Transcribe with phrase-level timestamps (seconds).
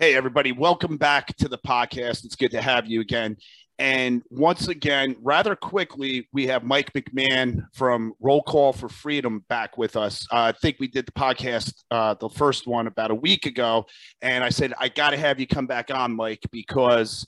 [0.00, 2.24] Hey, everybody, welcome back to the podcast.
[2.24, 3.36] It's good to have you again.
[3.80, 9.76] And once again, rather quickly, we have Mike McMahon from Roll Call for Freedom back
[9.76, 10.24] with us.
[10.30, 13.86] Uh, I think we did the podcast, uh, the first one, about a week ago.
[14.22, 17.26] And I said, I got to have you come back on, Mike, because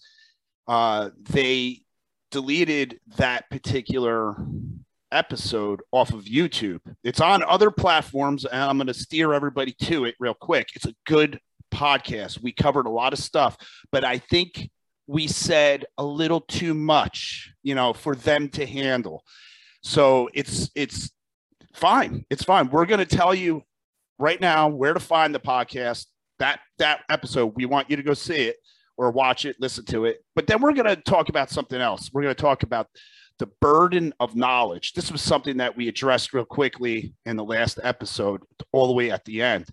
[0.68, 1.80] uh, they
[2.30, 4.36] deleted that particular
[5.10, 6.82] episode off of YouTube.
[7.02, 10.68] It's on other platforms, and I'm going to steer everybody to it real quick.
[10.76, 11.40] It's a good
[11.70, 12.42] podcast.
[12.42, 13.56] We covered a lot of stuff,
[13.92, 14.70] but I think
[15.06, 19.24] we said a little too much, you know, for them to handle.
[19.82, 21.10] So it's it's
[21.74, 22.24] fine.
[22.30, 22.70] It's fine.
[22.70, 23.62] We're going to tell you
[24.18, 26.06] right now where to find the podcast.
[26.38, 28.56] That that episode, we want you to go see it
[28.96, 30.22] or watch it, listen to it.
[30.36, 32.10] But then we're going to talk about something else.
[32.12, 32.86] We're going to talk about
[33.38, 34.92] the burden of knowledge.
[34.92, 38.42] This was something that we addressed real quickly in the last episode,
[38.72, 39.66] all the way at the end.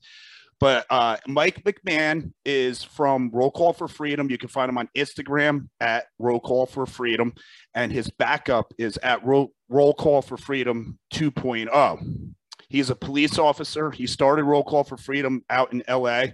[0.60, 4.30] But uh, Mike McMahon is from Roll Call for Freedom.
[4.30, 7.34] You can find him on Instagram at Roll Call for Freedom,
[7.76, 12.34] and his backup is at Roll, Roll Call for Freedom 2.0.
[12.70, 13.92] He's a police officer.
[13.92, 16.26] He started Roll Call for Freedom out in LA,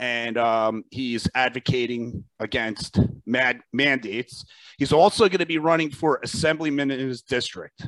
[0.00, 4.44] and um, he's advocating against mad mandates.
[4.78, 7.86] He's also going to be running for assemblyman in his district.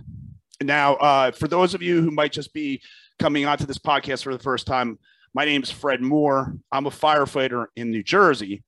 [0.63, 2.81] Now, uh, for those of you who might just be
[3.19, 4.99] coming onto this podcast for the first time,
[5.37, 6.57] my name is Fred Moore.
[6.73, 8.65] I'm a firefighter in New Jersey,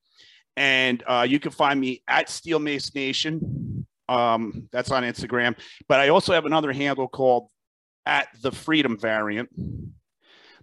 [0.54, 3.86] and uh, you can find me at Steel Mace Nation.
[4.06, 5.56] Um, that's on Instagram,
[5.88, 7.48] but I also have another handle called
[8.04, 9.48] at the Freedom Variant.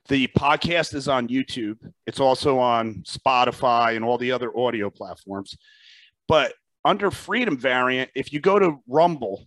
[0.08, 1.80] The podcast is on YouTube.
[2.06, 5.58] It's also on Spotify and all the other audio platforms.
[6.28, 9.44] But under Freedom Variant, if you go to Rumble,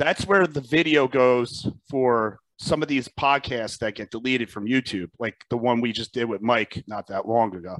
[0.00, 5.08] that's where the video goes for some of these podcasts that get deleted from YouTube,
[5.18, 7.78] like the one we just did with Mike not that long ago.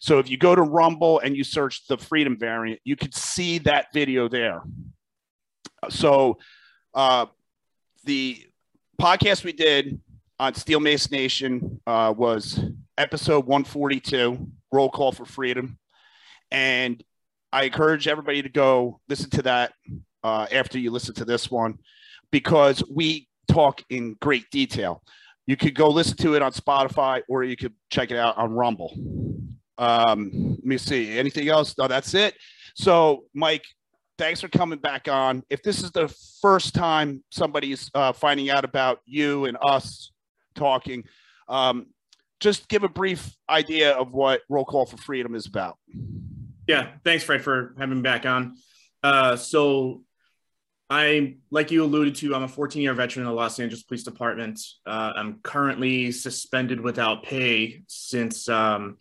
[0.00, 3.58] So if you go to Rumble and you search the Freedom variant, you could see
[3.58, 4.62] that video there.
[5.90, 6.38] So
[6.94, 7.26] uh,
[8.04, 8.42] the
[8.98, 10.00] podcast we did
[10.38, 12.58] on Steel Mace Nation uh, was
[12.96, 15.78] episode 142, Roll Call for Freedom.
[16.50, 17.04] And
[17.52, 19.74] I encourage everybody to go listen to that
[20.24, 21.78] uh, after you listen to this one
[22.30, 25.02] because we talk in great detail.
[25.46, 28.52] You could go listen to it on Spotify or you could check it out on
[28.52, 28.94] Rumble.
[29.78, 31.18] Um, let me see.
[31.18, 31.76] Anything else?
[31.76, 32.34] No, that's it.
[32.74, 33.64] So, Mike,
[34.18, 35.42] thanks for coming back on.
[35.50, 36.08] If this is the
[36.40, 40.12] first time somebody's uh, finding out about you and us
[40.54, 41.04] talking,
[41.48, 41.86] um,
[42.38, 45.78] just give a brief idea of what Roll Call for Freedom is about.
[46.68, 48.56] Yeah, thanks, Fred, for having me back on.
[49.02, 50.02] Uh, so,
[50.90, 54.02] I, like you alluded to, I'm a 14 year veteran in the Los Angeles Police
[54.02, 54.60] Department.
[54.84, 58.98] Uh, I'm currently suspended without pay since um,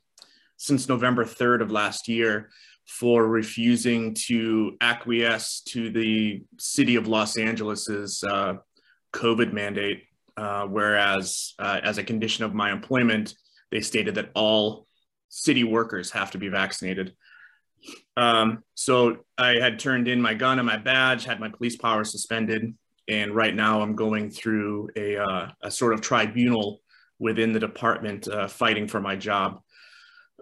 [0.58, 2.52] since November 3rd of last year
[2.86, 8.56] for refusing to acquiesce to the city of Los Angeles's uh,
[9.14, 10.04] COVID mandate.
[10.38, 13.34] Uh, whereas, uh, as a condition of my employment,
[13.72, 14.88] they stated that all
[15.30, 17.14] city workers have to be vaccinated.
[18.18, 22.04] Um, so I had turned in my gun and my badge, had my police power
[22.04, 22.74] suspended,
[23.08, 26.82] and right now I'm going through a, uh, a sort of tribunal
[27.18, 29.62] within the department uh, fighting for my job.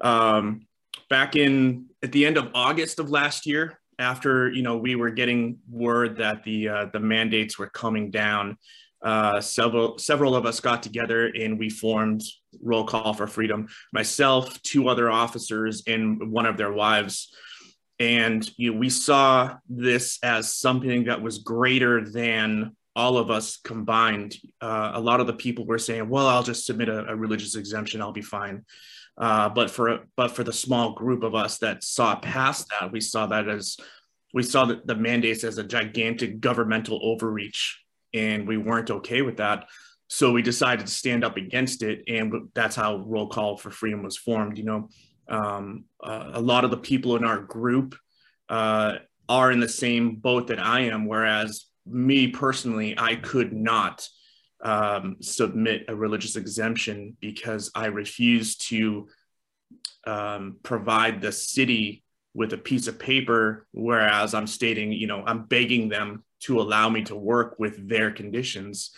[0.02, 0.68] Um,
[1.10, 5.10] back in at the end of August of last year, after you know we were
[5.10, 8.58] getting word that the uh, the mandates were coming down,
[9.02, 12.24] uh, several several of us got together and we formed
[12.62, 13.68] Roll Call for Freedom.
[13.94, 17.34] Myself, two other officers, and one of their wives.
[18.00, 23.58] And you know, we saw this as something that was greater than all of us
[23.58, 24.36] combined.
[24.60, 27.56] Uh, a lot of the people were saying, "Well, I'll just submit a, a religious
[27.56, 28.66] exemption; I'll be fine."
[29.18, 33.02] Uh, but for but for the small group of us that saw past that, we
[33.02, 33.78] saw that as
[34.34, 37.80] we saw the, the mandates as a gigantic governmental overreach
[38.18, 39.68] and we weren't okay with that.
[40.08, 44.04] So we decided to stand up against it, and that's how Roll Call for Freedom
[44.04, 44.58] was formed.
[44.58, 44.90] You know,
[45.28, 47.96] um, uh, a lot of the people in our group
[48.48, 48.96] uh,
[49.28, 54.08] are in the same boat that I am, whereas me personally, I could not
[54.64, 59.08] um, submit a religious exemption because I refused to
[60.06, 62.04] um, provide the city
[62.34, 66.90] with a piece of paper, whereas I'm stating, you know, I'm begging them to allow
[66.90, 68.92] me to work with their conditions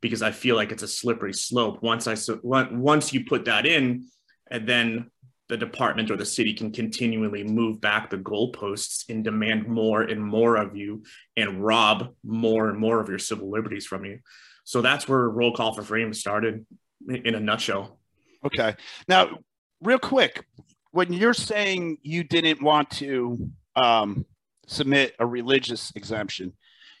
[0.00, 1.82] because I feel like it's a slippery slope.
[1.82, 4.06] Once I once you put that in,
[4.50, 5.10] and then
[5.48, 10.22] the department or the city can continually move back the goalposts and demand more and
[10.22, 11.04] more of you
[11.36, 14.18] and rob more and more of your civil liberties from you.
[14.64, 16.66] So that's where roll call for freedom started
[17.08, 18.00] in a nutshell.
[18.44, 18.74] Okay.
[19.08, 19.38] Now,
[19.80, 20.44] real quick,
[20.90, 24.26] when you're saying you didn't want to um,
[24.66, 26.52] submit a religious exemption,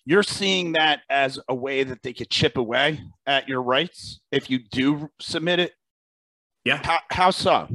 [0.06, 4.48] you're seeing that as a way that they could chip away at your rights if
[4.48, 5.72] you do submit it.
[6.64, 6.80] Yeah.
[6.82, 7.68] How, how so?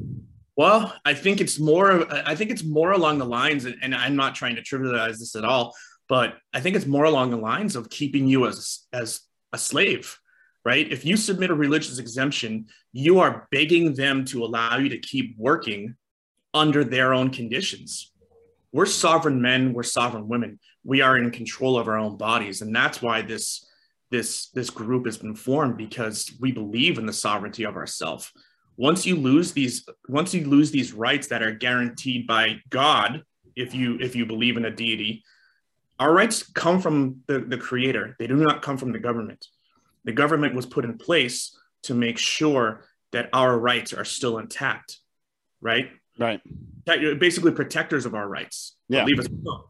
[0.55, 2.11] Well, I think it's more.
[2.27, 5.45] I think it's more along the lines, and I'm not trying to trivialize this at
[5.45, 5.75] all,
[6.09, 9.21] but I think it's more along the lines of keeping you as as
[9.53, 10.17] a slave,
[10.65, 10.89] right?
[10.91, 15.35] If you submit a religious exemption, you are begging them to allow you to keep
[15.37, 15.95] working
[16.53, 18.11] under their own conditions.
[18.73, 20.59] We're sovereign men, we're sovereign women.
[20.83, 22.61] We are in control of our own bodies.
[22.61, 23.65] And that's why this
[24.09, 28.31] this this group has been formed because we believe in the sovereignty of ourself.
[28.77, 33.23] Once you lose these once you lose these rights that are guaranteed by God,
[33.55, 35.23] if you if you believe in a deity,
[35.99, 38.15] our rights come from the, the creator.
[38.19, 39.47] They do not come from the government.
[40.03, 44.99] The government was put in place to make sure that our rights are still intact,
[45.61, 45.89] right?
[46.17, 46.41] Right.
[46.87, 48.75] You're Basically, protectors of our rights.
[48.89, 49.05] Yeah.
[49.05, 49.63] Leave us alone.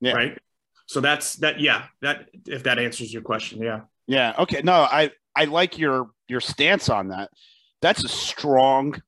[0.00, 0.12] Yeah.
[0.12, 0.38] Right.
[0.86, 1.60] So that's that.
[1.60, 1.84] Yeah.
[2.00, 3.60] That if that answers your question.
[3.60, 3.80] Yeah.
[4.06, 4.34] Yeah.
[4.38, 4.60] Okay.
[4.62, 7.30] No, I I like your your stance on that.
[7.82, 9.00] That's a strong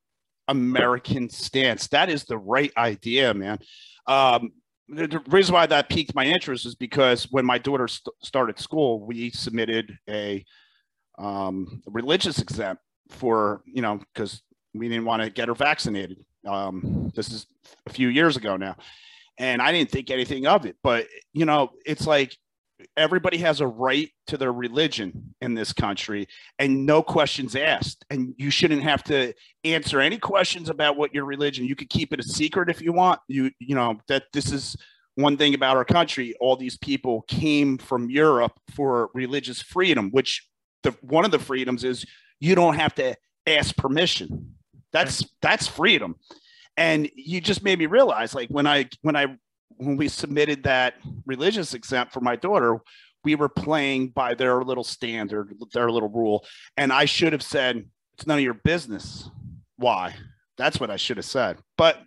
[0.48, 1.88] American stance.
[1.88, 3.58] That is the right idea, man.
[4.06, 4.52] Um,
[4.88, 9.04] the reason why that piqued my interest is because when my daughter st- started school,
[9.04, 10.44] we submitted a
[11.18, 14.42] um, religious exempt for you know because
[14.74, 16.24] we didn't want to get her vaccinated.
[16.46, 17.46] Um, this is
[17.86, 18.76] a few years ago now,
[19.38, 20.76] and I didn't think anything of it.
[20.82, 22.36] But you know, it's like
[22.96, 28.04] everybody has a right to their religion in this country and no questions asked.
[28.10, 29.32] And you shouldn't have to
[29.64, 32.92] answer any questions about what your religion you could keep it a secret if you
[32.92, 33.20] want.
[33.28, 34.76] You you know that this is
[35.14, 36.34] one thing about our country.
[36.40, 40.46] All these people came from europe for religious freedom which
[40.82, 42.04] the one of the freedoms is
[42.40, 44.54] you don't have to ask permission.
[44.92, 46.16] That's that's freedom
[46.78, 49.26] and you just made me realize like when i when i
[49.78, 50.94] when we submitted that
[51.24, 52.78] religious exempt for my daughter,
[53.24, 56.44] we were playing by their little standard, their little rule.
[56.76, 57.84] And I should have said,
[58.14, 59.30] it's none of your business.
[59.76, 60.14] Why?
[60.56, 61.58] That's what I should have said.
[61.76, 62.02] But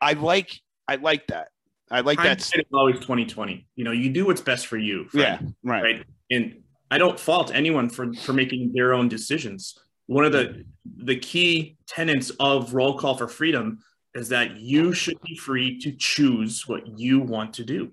[0.00, 1.48] I like I like that.
[1.90, 2.38] I like that.
[2.38, 3.66] It's always 2020.
[3.74, 5.08] You know, you do what's best for you.
[5.08, 5.82] Friend, yeah, right.
[5.82, 6.04] Right.
[6.30, 9.76] And I don't fault anyone for for making their own decisions.
[10.06, 13.80] One of the the key tenets of roll call for freedom
[14.14, 17.90] is that you should be free to choose what you want to do,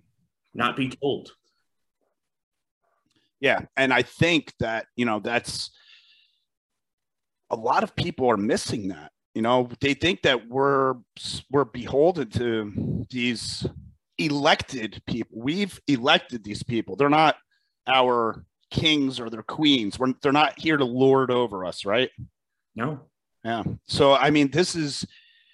[0.54, 1.31] not be told.
[3.42, 3.62] Yeah.
[3.75, 5.71] And I think that, you know, that's
[7.50, 9.12] a lot of people are missing that.
[9.36, 10.95] You know, they think that we're
[11.51, 13.66] we're beholden to these
[14.18, 15.42] elected people.
[15.42, 16.95] We've elected these people.
[16.95, 17.36] They're not
[17.86, 19.97] our kings or their queens.
[19.97, 22.09] We're, they're not here to lord over us, right?
[22.75, 22.99] No.
[23.45, 23.63] Yeah.
[23.87, 25.05] So I mean, this is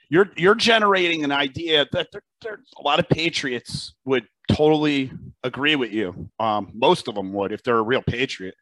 [0.09, 5.11] you're you're generating an idea that there, there, a lot of patriots would totally
[5.43, 6.29] agree with you.
[6.39, 8.55] Um, most of them would if they're a real patriot.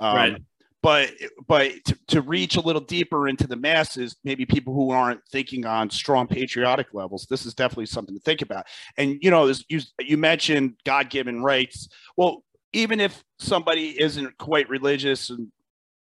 [0.00, 0.42] Um, right.
[0.82, 1.10] But
[1.48, 5.66] but to, to reach a little deeper into the masses, maybe people who aren't thinking
[5.66, 8.66] on strong patriotic levels, this is definitely something to think about.
[8.96, 11.88] And you know, you you mentioned God given rights.
[12.16, 12.44] Well,
[12.76, 15.50] even if somebody isn't quite religious and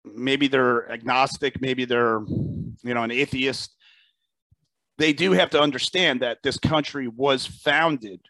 [0.05, 2.21] maybe they're agnostic, maybe they're
[2.83, 3.75] you know an atheist
[4.99, 8.21] they do have to understand that this country was founded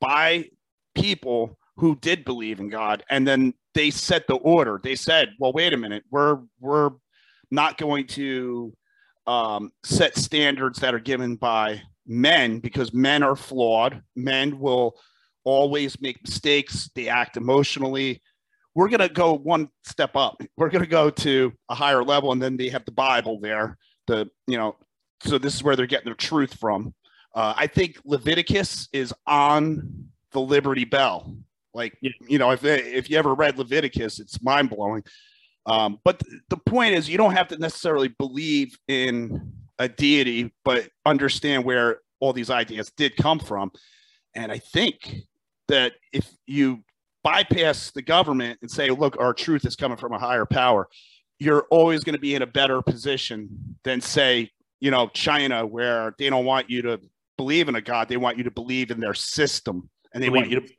[0.00, 0.48] by
[0.94, 4.80] people who did believe in God, and then they set the order.
[4.82, 6.90] They said, "Well, wait a minute, we're we're
[7.50, 8.72] not going to
[9.26, 14.02] um, set standards that are given by men because men are flawed.
[14.16, 14.96] Men will
[15.44, 16.90] always make mistakes.
[16.94, 18.22] They act emotionally.
[18.74, 20.40] We're going to go one step up.
[20.56, 23.76] We're going to go to a higher level, and then they have the Bible there.
[24.06, 24.76] The you know
[25.24, 26.94] so this is where they're getting their truth from.
[27.34, 31.36] Uh, I think Leviticus is on the Liberty Bell.
[31.74, 32.10] Like yeah.
[32.28, 35.02] you know, if if you ever read Leviticus, it's mind blowing.
[35.64, 40.52] Um, but th- the point is, you don't have to necessarily believe in a deity,
[40.64, 43.70] but understand where all these ideas did come from.
[44.34, 45.16] And I think
[45.68, 46.80] that if you
[47.24, 50.88] bypass the government and say, look, our truth is coming from a higher power,
[51.38, 53.48] you're always going to be in a better position
[53.84, 54.50] than, say,
[54.80, 57.00] you know, China, where they don't want you to
[57.36, 60.42] believe in a God, they want you to believe in their system, and they believe.
[60.42, 60.74] want you to,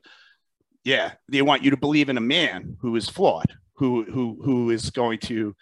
[0.84, 4.70] yeah, they want you to believe in a man who is flawed, who who who
[4.70, 5.54] is going to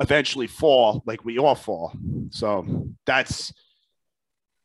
[0.00, 1.92] eventually fall, like we all fall.
[2.30, 3.52] So that's.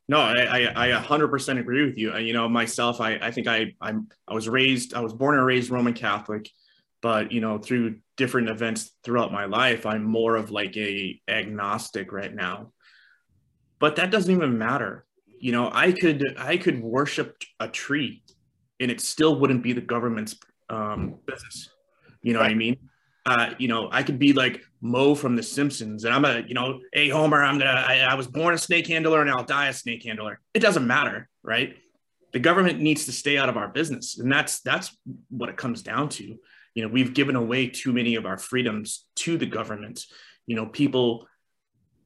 [0.07, 2.15] No, I, I, I 100% agree with you.
[2.17, 5.45] You know, myself, I, I think I, I'm, I was raised, I was born and
[5.45, 6.49] raised Roman Catholic,
[7.01, 12.11] but you know, through different events throughout my life, I'm more of like a agnostic
[12.11, 12.71] right now
[13.79, 15.05] but that doesn't even matter.
[15.39, 18.23] You know, I could I could worship a tree,
[18.79, 20.35] and it still wouldn't be the government's
[20.69, 21.69] um, business.
[22.21, 22.47] You know right.
[22.47, 22.77] what I mean?
[23.25, 26.53] Uh, you know, I could be like Moe from The Simpsons, and I'm a, you
[26.53, 29.67] know, hey Homer, I'm gonna, I, I was born a snake handler, and I'll die
[29.67, 30.39] a snake handler.
[30.53, 31.75] It doesn't matter, right?
[32.33, 34.95] The government needs to stay out of our business, and that's that's
[35.29, 36.37] what it comes down to.
[36.75, 40.05] You know, we've given away too many of our freedoms to the government.
[40.45, 41.27] You know, people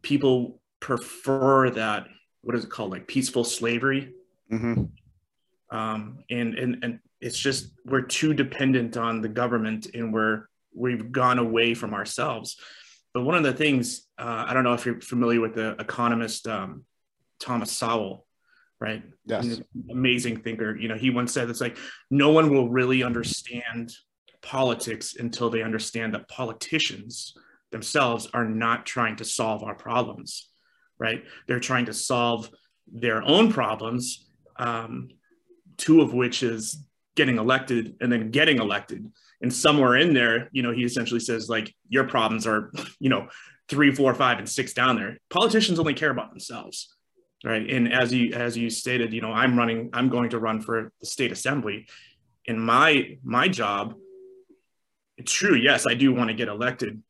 [0.01, 2.07] people prefer that
[2.41, 4.13] what is it called, like peaceful slavery.
[4.51, 4.85] Mm-hmm.
[5.75, 10.48] Um, and and and it's just we're too dependent on the government, and we're
[10.79, 12.57] we've gone away from ourselves.
[13.13, 16.47] But one of the things uh, I don't know if you're familiar with the economist
[16.47, 16.83] um,
[17.39, 18.25] Thomas Sowell,
[18.79, 19.03] right?
[19.25, 20.75] Yes, amazing thinker.
[20.75, 21.77] You know, he once said it's like
[22.11, 23.93] no one will really understand
[24.41, 27.33] politics until they understand that politicians
[27.71, 30.49] themselves are not trying to solve our problems,
[30.97, 31.23] right?
[31.47, 32.49] They're trying to solve
[32.91, 35.09] their own problems, um,
[35.77, 36.83] two of which is
[37.15, 39.05] getting elected and then getting elected
[39.41, 43.27] and somewhere in there you know he essentially says like your problems are you know
[43.67, 45.17] three four five and six down there.
[45.29, 46.95] Politicians only care about themselves
[47.43, 47.69] right?
[47.69, 50.91] And as you as you stated you know i'm running i'm going to run for
[50.99, 51.87] the state assembly.
[52.47, 53.95] And my my job
[55.17, 57.01] it's true yes i do want to get elected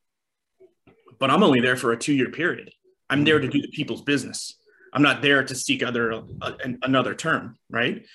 [1.18, 2.72] but i'm only there for a two year period.
[3.08, 4.54] I'm there to do the people's business.
[4.92, 8.06] I'm not there to seek other uh, another term right?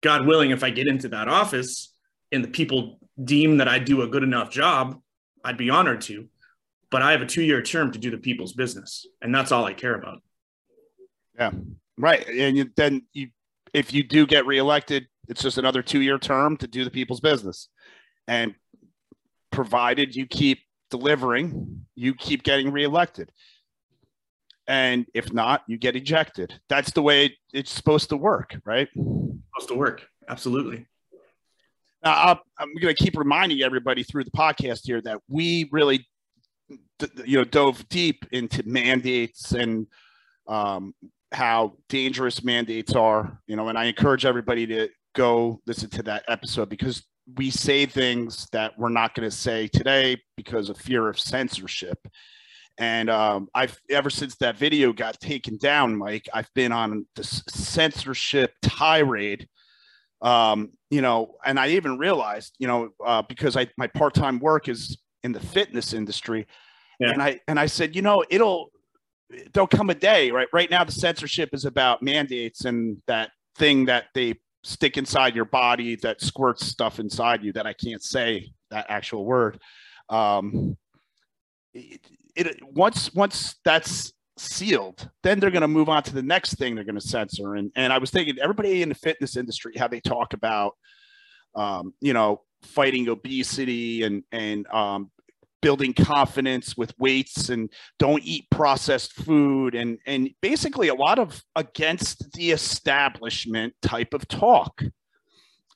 [0.00, 1.92] God willing if i get into that office
[2.32, 5.00] and the people deem that I do a good enough job,
[5.44, 6.28] I'd be honored to.
[6.90, 9.64] But I have a two year term to do the people's business, and that's all
[9.64, 10.22] I care about.
[11.36, 11.50] Yeah,
[11.98, 12.26] right.
[12.26, 13.28] And you, then you,
[13.74, 17.20] if you do get reelected, it's just another two year term to do the people's
[17.20, 17.68] business,
[18.26, 18.54] and
[19.50, 20.60] provided you keep
[20.90, 23.30] delivering, you keep getting reelected.
[24.66, 26.54] And if not, you get ejected.
[26.68, 28.88] That's the way it's supposed to work, right?
[28.94, 30.06] Supposed to work.
[30.28, 30.86] Absolutely.
[32.02, 36.06] Now, I'm going to keep reminding everybody through the podcast here that we really,
[37.24, 39.86] you know, dove deep into mandates and
[40.46, 40.94] um,
[41.32, 43.40] how dangerous mandates are.
[43.46, 47.04] You know, and I encourage everybody to go listen to that episode because
[47.36, 51.98] we say things that we're not going to say today because of fear of censorship.
[52.78, 57.42] And um, I've ever since that video got taken down, Mike, I've been on this
[57.48, 59.48] censorship tirade
[60.22, 64.38] um, you know, and I even realized, you know, uh, because I my part time
[64.38, 66.46] work is in the fitness industry,
[67.00, 67.10] yeah.
[67.10, 68.70] and I and I said, you know, it'll
[69.52, 70.48] there'll come a day, right?
[70.52, 74.34] Right now, the censorship is about mandates and that thing that they
[74.64, 79.24] stick inside your body that squirts stuff inside you that I can't say that actual
[79.24, 79.60] word.
[80.08, 80.76] Um,
[81.74, 82.00] it,
[82.34, 86.74] it once once that's sealed, then they're going to move on to the next thing
[86.74, 87.54] they're going to censor.
[87.54, 90.74] And and I was thinking everybody in the fitness industry, how they talk about,
[91.54, 95.10] um, you know, fighting obesity and and um,
[95.60, 101.42] building confidence with weights and don't eat processed food and and basically a lot of
[101.56, 104.82] against the establishment type of talk.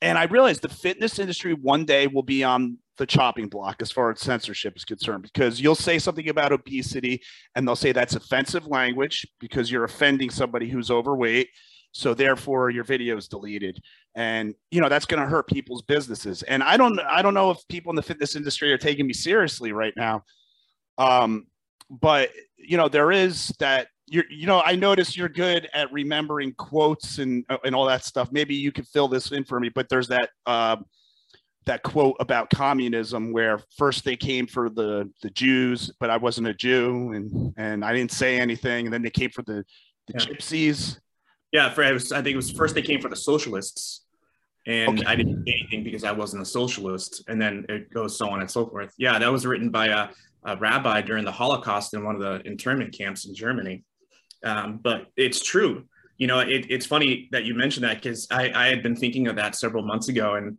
[0.00, 3.90] And I realized the fitness industry one day will be on the chopping block as
[3.90, 7.22] far as censorship is concerned because you'll say something about obesity
[7.54, 11.48] and they'll say that's offensive language because you're offending somebody who's overweight.
[11.92, 13.80] So therefore your video is deleted.
[14.14, 16.42] And you know that's going to hurt people's businesses.
[16.42, 19.14] And i don't i don't know if people in the fitness industry are taking me
[19.14, 20.24] seriously right now.
[20.98, 21.46] Um
[21.90, 26.52] but you know there is that you're you know i notice you're good at remembering
[26.54, 28.30] quotes and and all that stuff.
[28.32, 30.76] Maybe you could fill this in for me but there's that uh,
[31.64, 36.48] that quote about communism where first they came for the the Jews, but I wasn't
[36.48, 39.64] a Jew and and I didn't say anything, and then they came for the
[40.06, 40.20] the yeah.
[40.20, 40.98] gypsies.
[41.52, 44.06] Yeah, for I, was, I think it was first they came for the socialists,
[44.66, 45.06] and okay.
[45.06, 48.40] I didn't say anything because I wasn't a socialist, and then it goes so on
[48.40, 48.94] and so forth.
[48.96, 50.08] Yeah, that was written by a,
[50.44, 53.84] a rabbi during the Holocaust in one of the internment camps in Germany.
[54.44, 55.84] Um, but it's true.
[56.16, 59.28] You know, it, it's funny that you mentioned that because I, I had been thinking
[59.28, 60.56] of that several months ago, and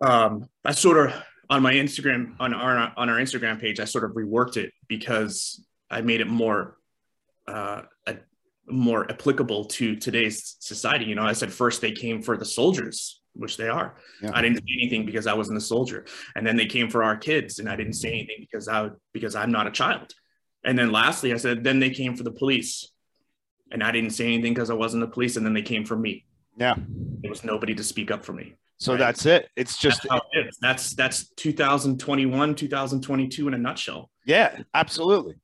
[0.00, 4.04] um, I sort of on my Instagram on our on our Instagram page, I sort
[4.04, 6.76] of reworked it because I made it more
[7.46, 8.16] uh, a,
[8.66, 11.04] more applicable to today's society.
[11.04, 13.96] You know, I said first they came for the soldiers, which they are.
[14.22, 14.30] Yeah.
[14.32, 17.16] I didn't say anything because I wasn't a soldier, and then they came for our
[17.16, 20.14] kids, and I didn't say anything because I because I'm not a child.
[20.64, 22.90] And then lastly, I said then they came for the police,
[23.70, 25.96] and I didn't say anything because I wasn't the police, and then they came for
[25.96, 26.24] me.
[26.56, 26.74] Yeah,
[27.20, 28.54] there was nobody to speak up for me.
[28.78, 28.98] So right?
[28.98, 29.48] that's it.
[29.56, 34.10] It's just that's, it that's that's 2021, 2022 in a nutshell.
[34.26, 35.36] Yeah, absolutely.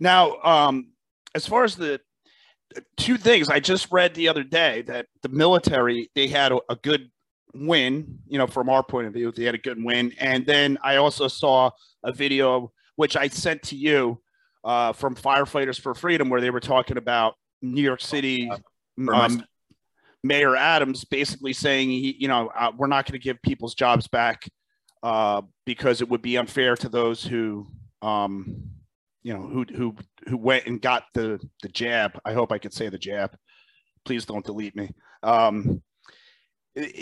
[0.00, 0.88] Now, um,
[1.34, 2.00] as far as the
[2.96, 6.76] two things I just read the other day that the military they had a, a
[6.76, 7.10] good
[7.54, 10.12] win, you know, from our point of view, they had a good win.
[10.18, 11.70] And then I also saw
[12.02, 14.20] a video which I sent to you
[14.64, 18.50] uh, from Firefighters for Freedom where they were talking about New York City
[19.12, 19.44] um,
[20.26, 24.08] Mayor Adams basically saying he, you know, uh, we're not going to give people's jobs
[24.08, 24.48] back
[25.02, 27.66] uh, because it would be unfair to those who,
[28.02, 28.70] um,
[29.22, 29.96] you know, who who
[30.28, 32.18] who went and got the the jab.
[32.24, 33.36] I hope I can say the jab.
[34.04, 34.90] Please don't delete me.
[35.22, 35.82] Um,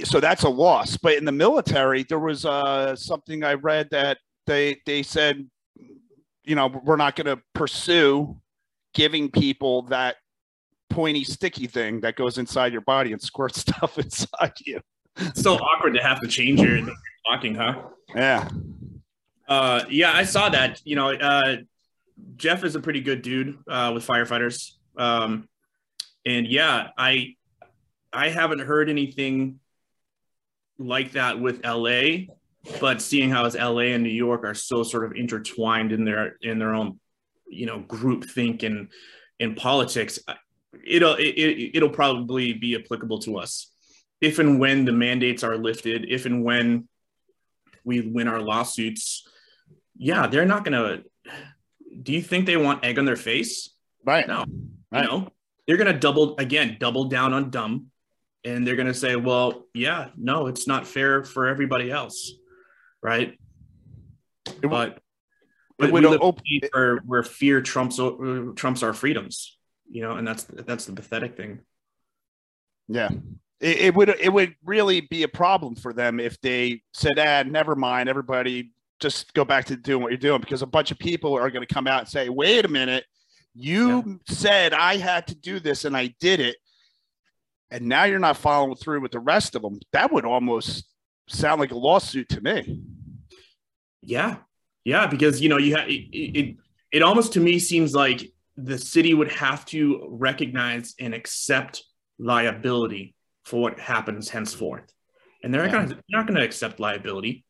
[0.05, 0.97] so that's a loss.
[0.97, 5.49] But in the military, there was uh, something I read that they they said,
[6.45, 8.41] you know, we're not going to pursue
[8.95, 10.17] giving people that
[10.95, 14.81] pointy sticky thing that goes inside your body and squirts stuff inside you.
[15.17, 16.81] It's so awkward to have to change your
[17.29, 17.83] talking, huh?
[18.15, 18.49] Yeah.
[19.49, 20.81] Uh, yeah, I saw that.
[20.85, 21.57] You know, uh,
[22.37, 24.73] Jeff is a pretty good dude uh, with firefighters.
[24.97, 25.49] Um,
[26.25, 27.35] and yeah, I
[28.13, 29.61] I haven't heard anything
[30.79, 32.33] like that with LA,
[32.81, 36.37] but seeing how as LA and New York are so sort of intertwined in their
[36.41, 36.99] in their own,
[37.49, 38.89] you know, group think and
[39.39, 40.19] in politics,
[40.87, 43.71] it'll it, it'll probably be applicable to us
[44.25, 46.89] if and when the mandates are lifted, if and when
[47.85, 49.29] we win our lawsuits.
[49.97, 51.03] Yeah, they're not gonna.
[52.03, 53.71] Do you think they want egg on their face?
[54.05, 54.27] Right.
[54.27, 54.47] No.
[54.91, 55.05] Right.
[55.05, 55.29] Know,
[55.67, 57.91] they're gonna double again, double down on dumb,
[58.45, 62.33] and they're gonna say, "Well, yeah, no, it's not fair for everybody else."
[63.03, 63.39] Right.
[64.47, 64.99] It, but
[65.79, 66.41] but we live op-
[66.73, 68.01] where, where fear trumps
[68.57, 71.61] trumps our freedoms you know, and that's that's the pathetic thing.
[72.89, 73.11] Yeah.
[73.61, 77.43] It, it, would it would really be a problem for them if they said, "Ah,
[77.45, 80.99] never mind, everybody, just go back to doing what you're doing," because a bunch of
[80.99, 83.05] people are going to come out and say, "Wait a minute,
[83.55, 84.35] you yeah.
[84.35, 86.57] said I had to do this and I did it,
[87.71, 90.87] and now you're not following through with the rest of them." That would almost
[91.29, 92.83] sound like a lawsuit to me.
[94.03, 94.37] Yeah,
[94.85, 96.57] yeah, because you know you have it, it.
[96.93, 101.85] It almost to me seems like the city would have to recognize and accept
[102.19, 103.15] liability
[103.45, 104.93] for what happens henceforth
[105.43, 105.73] and they're yeah.
[105.73, 107.45] not gonna, not going to accept liability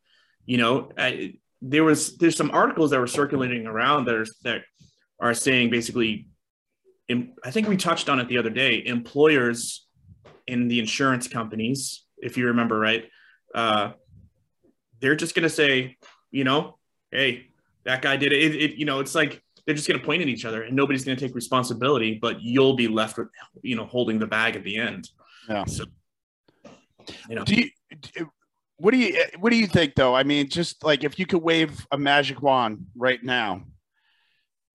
[0.46, 4.62] you know I, there was there's some articles that were circulating around that are, that
[5.20, 6.28] are saying basically
[7.44, 9.86] i think we touched on it the other day employers
[10.46, 13.04] in the insurance companies if you remember right
[13.54, 13.92] uh,
[15.00, 15.96] they're just going to say
[16.30, 16.78] you know
[17.12, 17.46] hey
[17.84, 18.42] that guy did it.
[18.42, 20.76] it, it you know it's like they're just going to point at each other and
[20.76, 23.28] nobody's going to take responsibility, but you'll be left with,
[23.62, 25.10] you know, holding the bag at the end.
[25.48, 25.64] Yeah.
[25.64, 25.84] So,
[27.28, 27.70] you know, do you,
[28.76, 30.14] what do you, what do you think though?
[30.14, 33.62] I mean, just like if you could wave a magic wand right now,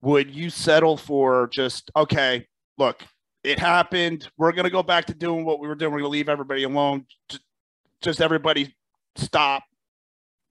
[0.01, 2.47] would you settle for just, okay,
[2.77, 3.03] look,
[3.43, 4.29] it happened.
[4.37, 5.91] We're going to go back to doing what we were doing.
[5.91, 7.05] We're going to leave everybody alone.
[8.01, 8.75] Just everybody
[9.15, 9.63] stop.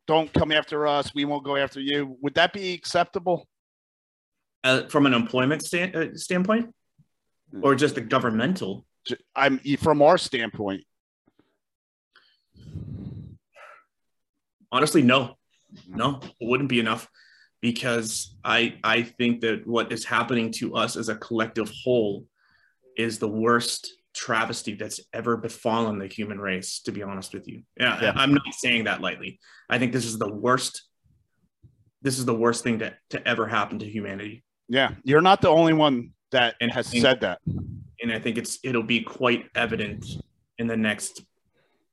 [0.06, 1.14] Don't come after us.
[1.14, 2.16] We won't go after you.
[2.22, 3.46] Would that be acceptable?
[4.64, 6.74] Uh, from an employment stand, uh, standpoint
[7.62, 8.84] or just a governmental?
[9.34, 10.82] I'm from our standpoint.
[14.70, 15.36] Honestly, no,
[15.88, 17.08] no, it wouldn't be enough
[17.60, 22.26] because I I think that what is happening to us as a collective whole
[22.96, 26.80] is the worst travesty that's ever befallen the human race.
[26.80, 28.12] To be honest with you, yeah, yeah.
[28.14, 29.40] I'm not saying that lightly.
[29.70, 30.82] I think this is the worst.
[32.02, 34.44] This is the worst thing to, to ever happen to humanity.
[34.68, 37.40] Yeah, you're not the only one that and has think, said that.
[37.46, 40.04] And I think it's it'll be quite evident
[40.58, 41.22] in the next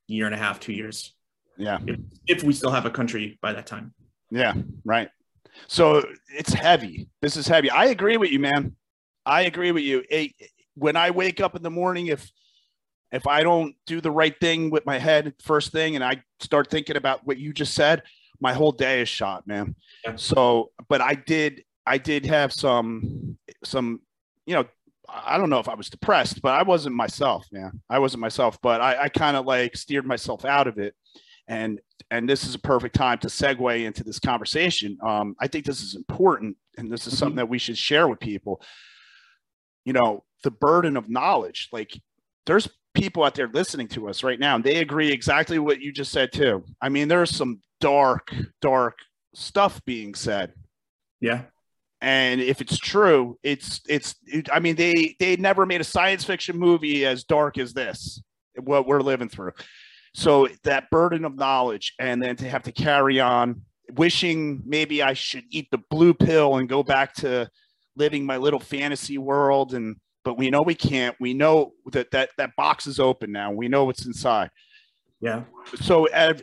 [0.07, 1.13] year and a half, two years.
[1.57, 1.79] Yeah.
[1.87, 3.93] If, if we still have a country by that time.
[4.29, 5.09] Yeah, right.
[5.67, 7.07] So it's heavy.
[7.21, 7.69] This is heavy.
[7.69, 8.75] I agree with you, man.
[9.25, 10.03] I agree with you.
[10.09, 10.33] It,
[10.75, 12.29] when I wake up in the morning, if
[13.11, 16.69] if I don't do the right thing with my head first thing and I start
[16.69, 18.03] thinking about what you just said,
[18.41, 19.75] my whole day is shot, man.
[20.03, 20.15] Yeah.
[20.17, 24.01] So, but I did I did have some some
[24.45, 24.65] you know
[25.07, 27.81] I don't know if I was depressed, but I wasn't myself, man.
[27.89, 30.95] I wasn't myself, but I, I kind of like steered myself out of it.
[31.47, 34.97] And and this is a perfect time to segue into this conversation.
[35.03, 37.19] Um, I think this is important, and this is mm-hmm.
[37.19, 38.61] something that we should share with people.
[39.85, 41.69] You know, the burden of knowledge.
[41.71, 41.99] Like,
[42.47, 45.91] there's people out there listening to us right now, and they agree exactly what you
[45.91, 46.63] just said too.
[46.81, 48.97] I mean, there's some dark, dark
[49.35, 50.53] stuff being said.
[51.21, 51.43] Yeah
[52.05, 56.23] and if it's true it's it's it, i mean they they never made a science
[56.23, 58.21] fiction movie as dark as this
[58.61, 59.51] what we're living through
[60.13, 63.61] so that burden of knowledge and then to have to carry on
[63.97, 67.49] wishing maybe i should eat the blue pill and go back to
[67.97, 71.15] living my little fantasy world and but we know we can't.
[71.19, 73.51] We know that that that box is open now.
[73.51, 74.49] We know what's inside.
[75.21, 75.43] Yeah.
[75.75, 76.33] So I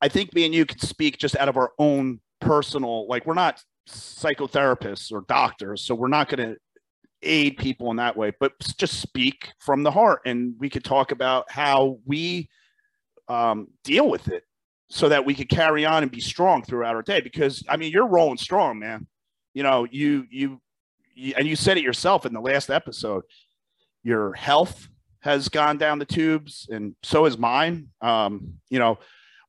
[0.00, 3.34] I think me and you can speak just out of our own personal like we're
[3.34, 6.56] not psychotherapists or doctors, so we're not going to
[7.22, 11.12] aid people in that way, but just speak from the heart, and we could talk
[11.12, 12.48] about how we
[13.28, 14.44] um, deal with it
[14.90, 17.20] so that we could carry on and be strong throughout our day.
[17.20, 19.06] Because I mean, you're rolling strong, man.
[19.54, 20.60] You know, you you,
[21.14, 23.24] you and you said it yourself in the last episode.
[24.02, 24.88] Your health
[25.20, 27.88] has gone down the tubes, and so is mine.
[28.00, 28.98] Um, you know,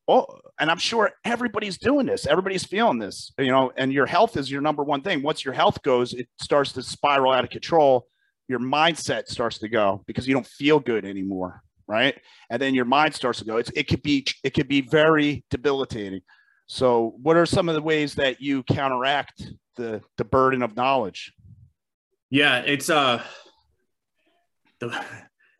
[0.08, 0.26] oh,
[0.58, 2.26] and I'm sure everybody's doing this.
[2.26, 3.32] Everybody's feeling this.
[3.38, 5.22] You know, and your health is your number one thing.
[5.22, 8.06] Once your health goes, it starts to spiral out of control.
[8.48, 12.18] Your mindset starts to go because you don't feel good anymore right?
[12.50, 13.56] And then your mind starts to go.
[13.56, 16.22] It's, it could be it could be very debilitating.
[16.66, 19.42] So, what are some of the ways that you counteract
[19.76, 21.32] the the burden of knowledge?
[22.30, 23.22] Yeah, it's uh
[24.80, 25.04] the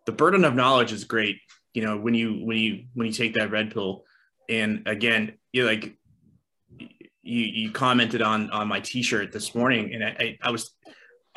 [0.06, 1.38] the burden of knowledge is great.
[1.74, 4.04] You know, when you when you when you take that red pill,
[4.48, 5.96] and again, you like
[6.78, 10.74] you you commented on on my T-shirt this morning, and I, I, I was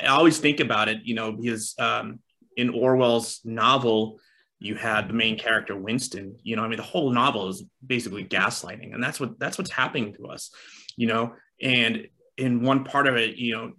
[0.00, 0.98] I always think about it.
[1.04, 2.20] You know, because um,
[2.56, 4.18] in Orwell's novel,
[4.58, 6.36] you had the main character Winston.
[6.42, 9.70] You know, I mean, the whole novel is basically gaslighting, and that's what that's what's
[9.70, 10.50] happening to us.
[10.96, 13.72] You know, and in one part of it, you know,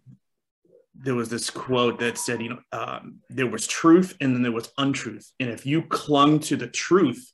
[0.95, 4.51] there was this quote that said, you know, um, there was truth and then there
[4.51, 7.31] was untruth, and if you clung to the truth,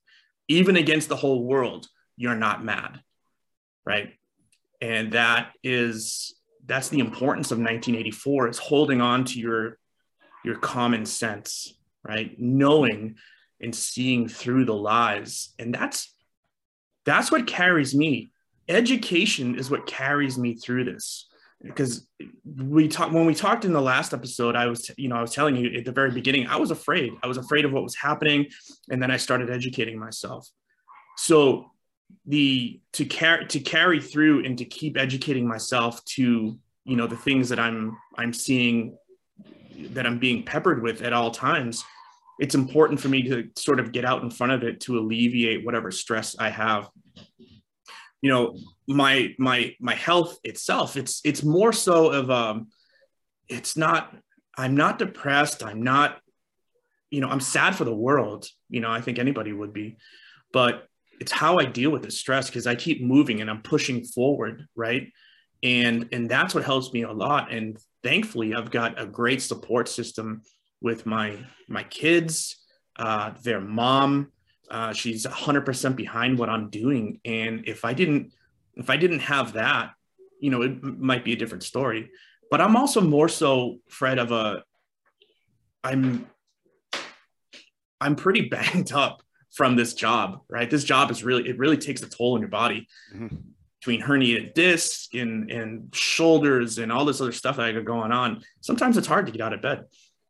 [0.47, 3.01] even against the whole world, you're not mad,
[3.85, 4.13] right?
[4.81, 9.77] And that is that's the importance of 1984 is holding on to your
[10.43, 11.75] your common sense
[12.07, 12.35] right?
[12.39, 13.15] Knowing
[13.59, 15.53] and seeing through the lies.
[15.59, 16.13] And that's
[17.05, 18.31] that's what carries me.
[18.67, 21.27] Education is what carries me through this
[21.63, 22.07] because
[22.45, 25.31] we talked when we talked in the last episode i was you know i was
[25.31, 27.95] telling you at the very beginning i was afraid i was afraid of what was
[27.95, 28.45] happening
[28.89, 30.47] and then i started educating myself
[31.17, 31.65] so
[32.27, 37.17] the to carry to carry through and to keep educating myself to you know the
[37.17, 38.97] things that i'm i'm seeing
[39.91, 41.83] that i'm being peppered with at all times
[42.39, 45.65] it's important for me to sort of get out in front of it to alleviate
[45.65, 46.89] whatever stress I have.
[48.25, 48.57] You know,
[48.87, 52.69] my my my health itself, it's it's more so of um
[53.47, 54.01] it's not
[54.57, 56.19] I'm not depressed, I'm not
[57.11, 59.97] you know, I'm sad for the world, you know, I think anybody would be.
[60.51, 60.87] But
[61.21, 64.65] it's how I deal with the stress because I keep moving and I'm pushing forward,
[64.75, 65.05] right?
[65.61, 69.87] And and that's what helps me a lot and thankfully I've got a great support
[69.87, 70.41] system
[70.81, 72.57] with my my kids,
[72.95, 74.31] uh, their mom.
[74.69, 78.33] Uh, she's 100% behind what I'm doing, and if I didn't
[78.77, 79.91] if I didn't have that,
[80.41, 82.11] you know, it might be a different story.
[82.51, 84.63] But I'm also more so Fred of a
[85.83, 86.27] I'm
[88.01, 89.21] I'm pretty banged up
[89.53, 90.69] from this job, right?
[90.69, 92.87] This job is really it really takes a toll on your body.
[93.13, 93.35] Mm-hmm.
[93.79, 98.11] Between herniated disc and and shoulders and all this other stuff that I got going
[98.11, 99.85] on, sometimes it's hard to get out of bed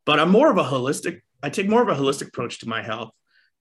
[0.06, 1.20] but I'm more of a holistic.
[1.42, 3.10] I take more of a holistic approach to my health.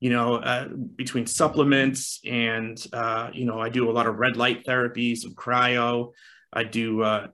[0.05, 4.37] You know, uh, between supplements and uh, you know, I do a lot of red
[4.37, 6.11] light therapy, some cryo.
[6.53, 7.01] I do.
[7.01, 7.29] Uh,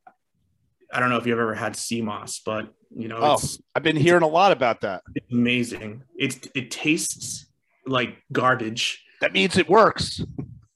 [0.93, 3.41] I don't know if you've ever had sea moss, but you know, oh,
[3.75, 5.01] I've been hearing a lot about that.
[5.15, 6.03] It's amazing.
[6.17, 7.45] It's it tastes
[7.85, 9.03] like garbage.
[9.19, 10.21] That means it works.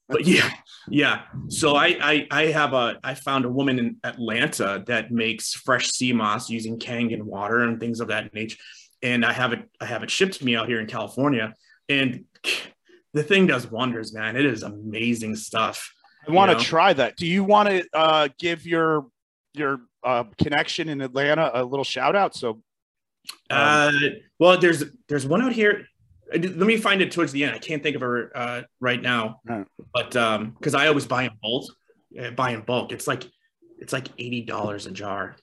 [0.10, 0.50] but yeah,
[0.90, 1.22] yeah.
[1.48, 5.92] So I, I I have a I found a woman in Atlanta that makes fresh
[5.92, 8.58] sea moss using Kangen water and things of that nature.
[9.02, 11.54] And I have it I have it shipped to me out here in California.
[11.90, 12.26] And
[13.14, 14.36] the thing does wonders, man.
[14.36, 15.92] It is amazing stuff.
[16.28, 17.18] I want to try that.
[17.18, 19.06] Do you want to uh, give your
[19.54, 22.36] your uh, connection in Atlanta a little shout out?
[22.36, 22.62] So, um,
[23.52, 23.92] uh,
[24.40, 25.86] well, there's there's one out here
[26.34, 27.56] let me find it towards the end.
[27.56, 29.66] I can't think of her uh, right now, right.
[29.94, 31.72] but um, because I always buy in bulk,
[32.20, 32.92] uh, buy in bulk.
[32.92, 33.24] It's like
[33.80, 35.36] it's like eighty dollars a jar,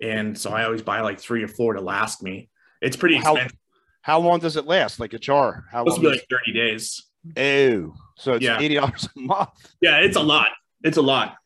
[0.00, 2.48] and so I always buy like three or four to last me.
[2.80, 3.52] It's pretty expensive.
[3.52, 3.69] How,
[4.02, 5.00] how long does it last?
[5.00, 5.64] Like a jar?
[5.70, 6.00] How long?
[6.00, 7.02] Be like thirty days.
[7.36, 8.58] Oh, so it's yeah.
[8.60, 9.50] eighty dollars a month.
[9.80, 10.48] Yeah, it's a lot.
[10.82, 11.36] It's a lot.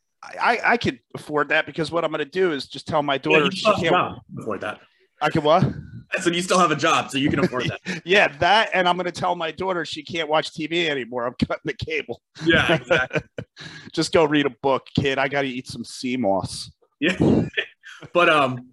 [0.41, 3.19] I, I could afford that because what I'm going to do is just tell my
[3.19, 4.81] daughter yeah, she can't afford that.
[5.21, 5.65] I can what?
[6.13, 8.03] I said you still have a job, so you can afford that.
[8.05, 11.27] yeah, that, and I'm going to tell my daughter she can't watch TV anymore.
[11.27, 12.23] I'm cutting the cable.
[12.45, 13.23] Yeah, exactly.
[13.93, 15.19] Just go read a book, kid.
[15.19, 16.71] I got to eat some sea moss.
[17.01, 17.17] Yeah,
[18.13, 18.69] but um,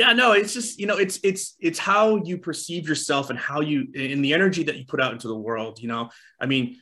[0.00, 3.60] yeah, no, it's just you know, it's it's it's how you perceive yourself and how
[3.60, 5.78] you in the energy that you put out into the world.
[5.78, 6.08] You know,
[6.40, 6.78] I mean,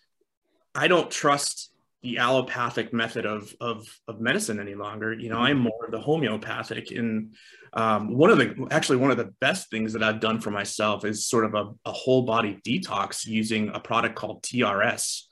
[0.72, 1.72] I don't trust
[2.04, 5.12] the allopathic method of of of medicine any longer.
[5.12, 6.92] You know, I'm more of the homeopathic.
[6.92, 7.34] And
[7.72, 11.04] um, one of the actually one of the best things that I've done for myself
[11.04, 15.22] is sort of a, a whole body detox using a product called TRS.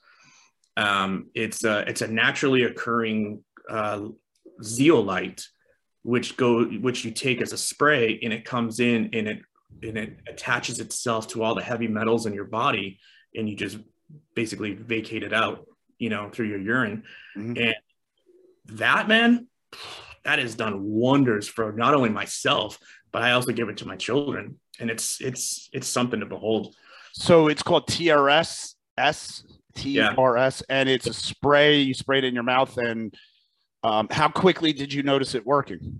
[0.75, 4.09] Um, it's a it's a naturally occurring uh,
[4.61, 5.47] zeolite,
[6.07, 9.39] which go which you take as a spray, and it comes in and it
[9.83, 12.99] and it attaches itself to all the heavy metals in your body,
[13.35, 13.77] and you just
[14.33, 15.67] basically vacate it out
[15.99, 17.03] you know, through your urine.
[17.35, 17.57] Mm-hmm.
[17.57, 17.75] And
[18.77, 19.47] that man,
[20.23, 22.77] that has done wonders for not only myself,
[23.11, 24.59] but I also give it to my children.
[24.79, 26.75] And it's it's it's something to behold.
[27.13, 29.43] So it's called TRS S
[29.73, 31.79] T R S, and it's a spray.
[31.79, 33.13] You spray it in your mouth, and
[33.87, 35.97] um, how quickly did you notice it working?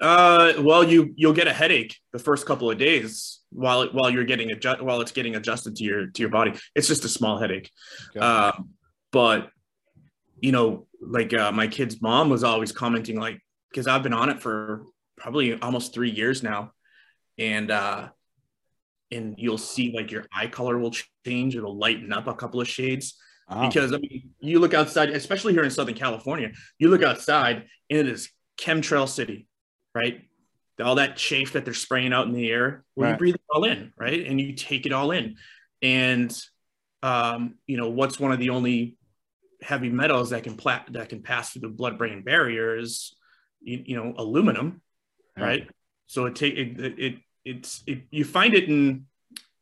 [0.00, 4.10] Uh, well, you you'll get a headache the first couple of days while it, while
[4.10, 6.52] you're getting adjust while it's getting adjusted to your to your body.
[6.74, 7.70] It's just a small headache.
[8.10, 8.20] Okay.
[8.20, 8.70] Um,
[9.12, 9.50] but
[10.40, 13.40] you know like uh, my kid's mom was always commenting like
[13.70, 14.84] because i've been on it for
[15.16, 16.72] probably almost three years now
[17.38, 18.08] and uh
[19.12, 22.68] and you'll see like your eye color will change it'll lighten up a couple of
[22.68, 23.16] shades
[23.48, 23.68] oh.
[23.68, 27.98] because i mean you look outside especially here in southern california you look outside and
[28.00, 29.48] it is chemtrail city
[29.96, 30.20] right?
[30.78, 33.12] All that chafe that they're spraying out in the air well, right.
[33.12, 34.26] you breathe it all in right?
[34.26, 35.36] And you take it all in.
[35.80, 36.36] And
[37.02, 38.96] um, you know what's one of the only
[39.62, 43.16] heavy metals that can pla- that can pass through the blood brain barrier is
[43.62, 44.82] you, you know aluminum
[45.36, 45.68] right.
[46.06, 49.06] so it take it, it, it it's it, you find it in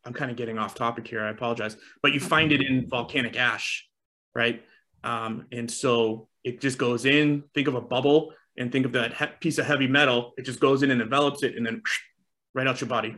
[0.05, 3.37] i'm kind of getting off topic here i apologize but you find it in volcanic
[3.37, 3.89] ash
[4.35, 4.63] right?
[5.03, 9.41] Um, and so it just goes in think of a bubble and think of that
[9.41, 11.83] piece of heavy metal it just goes in and envelops it and then
[12.55, 13.17] right out your body.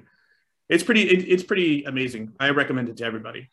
[0.69, 2.33] It's pretty it, it's pretty amazing.
[2.41, 3.49] I recommend it to everybody.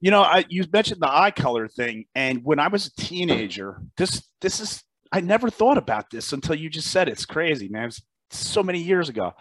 [0.00, 3.80] You know I, you mentioned the eye color thing and when i was a teenager
[3.96, 7.12] this this is i never thought about this until you just said it.
[7.12, 7.90] it's crazy man.
[8.30, 9.34] So many years ago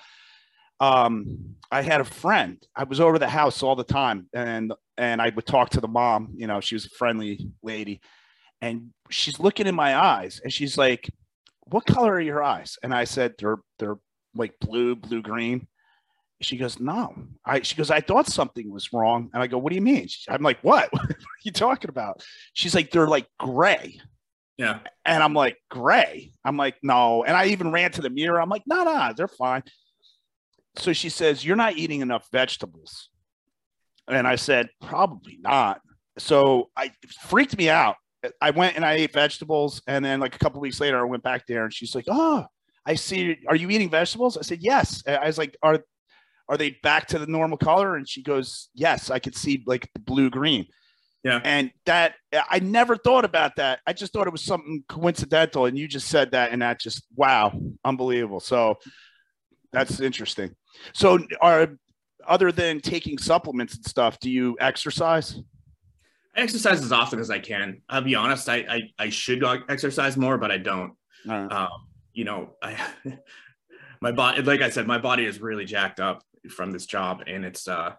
[0.80, 5.22] um i had a friend i was over the house all the time and and
[5.22, 8.02] i would talk to the mom you know she was a friendly lady
[8.62, 11.10] and she's looking in my eyes and she's like
[11.68, 13.98] what color are your eyes and i said they're they're
[14.36, 15.66] like blue blue green
[16.42, 17.14] she goes, no.
[17.46, 19.30] I she goes, I thought something was wrong.
[19.34, 20.08] And I go, what do you mean?
[20.08, 20.90] She, I'm like, what?
[20.92, 22.24] what are you talking about?
[22.54, 24.00] She's like, they're like gray.
[24.58, 24.80] Yeah.
[25.04, 26.32] And I'm like, gray.
[26.44, 27.24] I'm like, no.
[27.24, 28.42] And I even ran to the mirror.
[28.42, 29.64] I'm like, no, no, they're fine.
[30.78, 33.10] So she says, You're not eating enough vegetables.
[34.08, 35.82] And I said, Probably not.
[36.18, 36.92] So I
[37.28, 37.96] freaked me out.
[38.42, 39.82] I went and I ate vegetables.
[39.88, 42.46] And then like a couple weeks later, I went back there and she's like, Oh,
[42.86, 43.38] I see.
[43.48, 44.38] Are you eating vegetables?
[44.38, 45.04] I said, Yes.
[45.08, 45.80] I was like, Are
[46.48, 47.96] are they back to the normal color?
[47.96, 50.68] And she goes, yes, I could see like the blue green.
[51.24, 51.42] Yeah.
[51.44, 53.80] And that I never thought about that.
[53.88, 55.66] I just thought it was something coincidental.
[55.66, 57.52] And you just said that, and that just wow,
[57.84, 58.40] unbelievable.
[58.40, 58.78] So
[59.76, 60.56] that's interesting.
[60.94, 61.70] So are
[62.28, 65.40] other than taking supplements and stuff, do you exercise?
[66.36, 67.82] I exercise as often as I can.
[67.90, 70.94] I'll be honest, I I, I should exercise more, but I don't.
[71.26, 71.52] Right.
[71.52, 72.78] Um, you know, I
[74.02, 77.46] my body like I said, my body is really jacked up from this job and
[77.46, 77.94] it's uh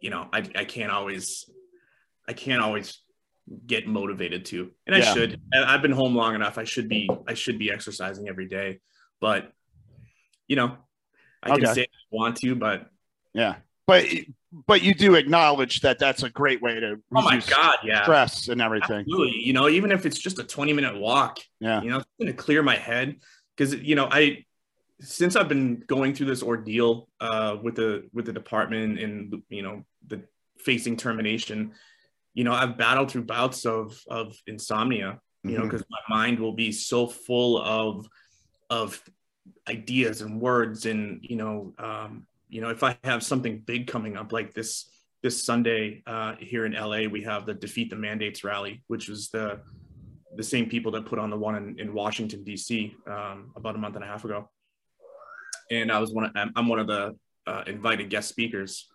[0.00, 1.48] you know i, I can't always
[2.26, 3.00] i can't always
[3.66, 5.14] get motivated to and i yeah.
[5.14, 8.80] should i've been home long enough i should be i should be exercising every day
[9.20, 9.52] but
[10.46, 10.76] you know
[11.42, 11.62] i okay.
[11.62, 12.90] can say i want to but
[13.34, 14.04] yeah but
[14.66, 18.48] but you do acknowledge that that's a great way to oh my god yeah stress
[18.48, 19.42] and everything Absolutely.
[19.42, 22.30] you know even if it's just a 20 minute walk yeah you know it's going
[22.30, 23.16] to clear my head
[23.56, 24.44] because you know i
[25.00, 29.62] since I've been going through this ordeal uh, with the with the department and you
[29.62, 30.22] know the
[30.58, 31.72] facing termination,
[32.34, 35.20] you know I've battled through bouts of of insomnia.
[35.44, 35.58] You mm-hmm.
[35.58, 38.08] know because my mind will be so full of
[38.70, 39.00] of
[39.68, 44.16] ideas and words and you know um, you know if I have something big coming
[44.16, 44.90] up like this
[45.22, 49.28] this Sunday uh, here in LA we have the defeat the mandates rally, which was
[49.28, 49.60] the
[50.36, 52.94] the same people that put on the one in, in Washington D.C.
[53.06, 54.48] Um, about a month and a half ago
[55.70, 56.24] and I was one.
[56.24, 58.88] Of, I'm one of the uh, invited guest speakers,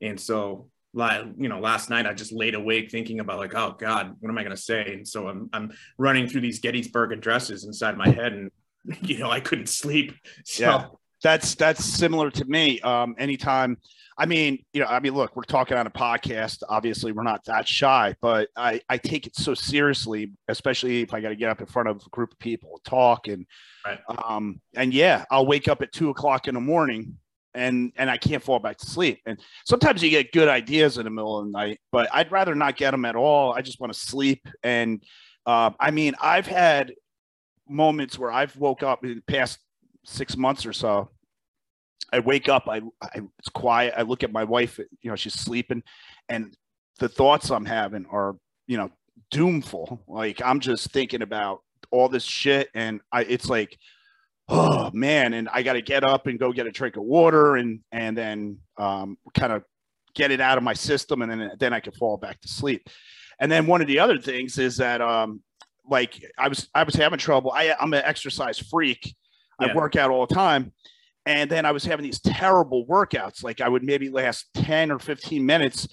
[0.00, 3.76] and so like you know last night i just laid awake thinking about like oh
[3.78, 7.12] god what am i going to say and so I'm, I'm running through these gettysburg
[7.12, 8.50] addresses inside my head and
[9.02, 10.14] you know i couldn't sleep
[10.44, 10.64] so.
[10.64, 10.86] yeah
[11.22, 13.76] that's that's similar to me um anytime
[14.16, 17.44] i mean you know i mean look we're talking on a podcast obviously we're not
[17.44, 21.50] that shy but i i take it so seriously especially if i got to get
[21.50, 23.46] up in front of a group of people talk and
[23.84, 24.00] Right.
[24.08, 27.16] Um, and yeah, I'll wake up at two o'clock in the morning
[27.54, 29.20] and and I can't fall back to sleep.
[29.26, 32.54] And sometimes you get good ideas in the middle of the night, but I'd rather
[32.54, 33.52] not get them at all.
[33.52, 34.46] I just want to sleep.
[34.62, 35.02] And
[35.46, 36.92] uh, I mean, I've had
[37.70, 39.58] moments where I've woke up in the past
[40.04, 41.08] six months or so.
[42.12, 43.94] I wake up, I, I it's quiet.
[43.96, 45.82] I look at my wife, you know, she's sleeping,
[46.28, 46.54] and
[46.98, 48.90] the thoughts I'm having are, you know,
[49.32, 50.00] doomful.
[50.08, 51.60] Like I'm just thinking about
[51.92, 53.78] all this shit, and I it's like
[54.50, 57.56] oh man and i got to get up and go get a drink of water
[57.56, 59.62] and and then um, kind of
[60.14, 62.90] get it out of my system and then then i can fall back to sleep
[63.38, 65.40] and then one of the other things is that um
[65.90, 67.52] like i was i was having trouble.
[67.52, 69.14] I i'm an exercise freak.
[69.60, 69.68] Yeah.
[69.68, 70.72] i work out all the time.
[71.26, 73.42] And then i was having these terrible workouts.
[73.44, 75.88] Like i would maybe last 10 or 15 minutes.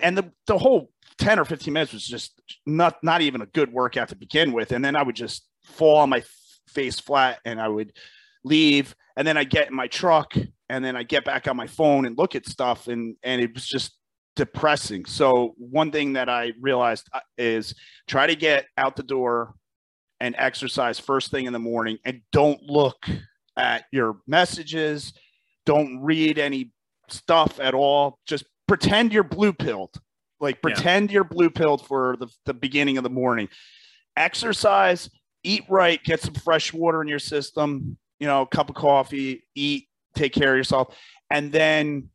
[0.00, 3.72] And the, the whole 10 or 15 minutes was just not not even a good
[3.72, 4.72] workout to begin with.
[4.72, 6.22] And then i would just fall on my
[6.68, 7.92] face flat and I would
[8.44, 8.94] leave.
[9.16, 10.34] And then I get in my truck
[10.68, 12.88] and then I get back on my phone and look at stuff.
[12.88, 13.96] And and it was just
[14.36, 15.04] depressing.
[15.04, 17.74] So one thing that I realized uh, is
[18.06, 19.54] try to get out the door
[20.20, 23.06] and exercise first thing in the morning and don't look
[23.56, 25.12] at your messages,
[25.66, 26.72] don't read any
[27.08, 28.18] stuff at all.
[28.26, 29.94] Just pretend you're blue pilled.
[30.40, 31.14] Like pretend yeah.
[31.14, 33.48] you're blue pilled for the, the beginning of the morning.
[34.16, 35.10] Exercise
[35.44, 39.42] eat right, get some fresh water in your system, you know, a cup of coffee,
[39.54, 40.96] eat, take care of yourself,
[41.30, 42.08] and then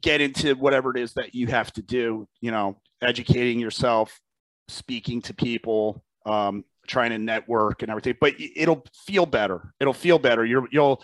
[0.00, 4.20] get into whatever it is that you have to do, you know, educating yourself,
[4.68, 8.16] speaking to people, um, trying to network and everything.
[8.20, 9.74] But it'll feel better.
[9.80, 10.44] It'll feel better.
[10.44, 11.02] You're you'll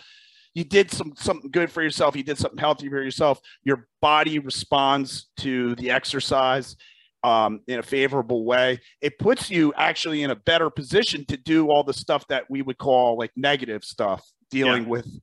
[0.53, 2.15] you did some something good for yourself.
[2.15, 3.39] You did something healthy for yourself.
[3.63, 6.75] Your body responds to the exercise
[7.23, 11.69] um, in a favorable way, it puts you actually in a better position to do
[11.69, 14.89] all the stuff that we would call like negative stuff, dealing yeah.
[14.89, 15.19] with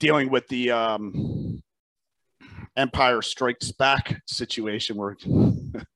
[0.00, 1.39] dealing with the um,
[2.76, 4.96] Empire Strikes Back situation.
[4.96, 5.16] Where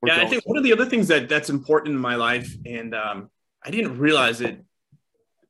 [0.05, 2.93] yeah, I think one of the other things that that's important in my life, and
[2.93, 3.29] um,
[3.63, 4.63] I didn't realize it.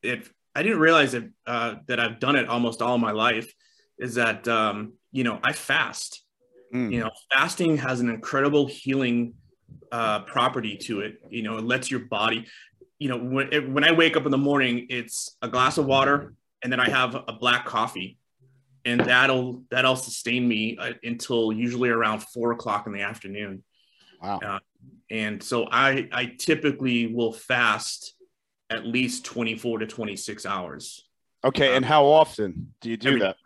[0.01, 3.51] It I didn't realize it uh, that I've done it almost all my life.
[3.97, 6.23] Is that um, you know I fast.
[6.73, 6.91] Mm.
[6.91, 9.35] You know, fasting has an incredible healing
[9.91, 11.19] uh, property to it.
[11.29, 12.47] You know, it lets your body,
[12.99, 15.85] you know, when, it, when I wake up in the morning, it's a glass of
[15.85, 16.33] water
[16.63, 18.17] and then I have a black coffee
[18.85, 23.63] and that'll, that'll sustain me uh, until usually around four o'clock in the afternoon.
[24.21, 24.39] Wow.
[24.45, 24.59] Uh,
[25.09, 28.13] and so I, I typically will fast
[28.69, 31.07] at least 24 to 26 hours.
[31.43, 31.69] Okay.
[31.69, 33.37] Um, and how often do you do that?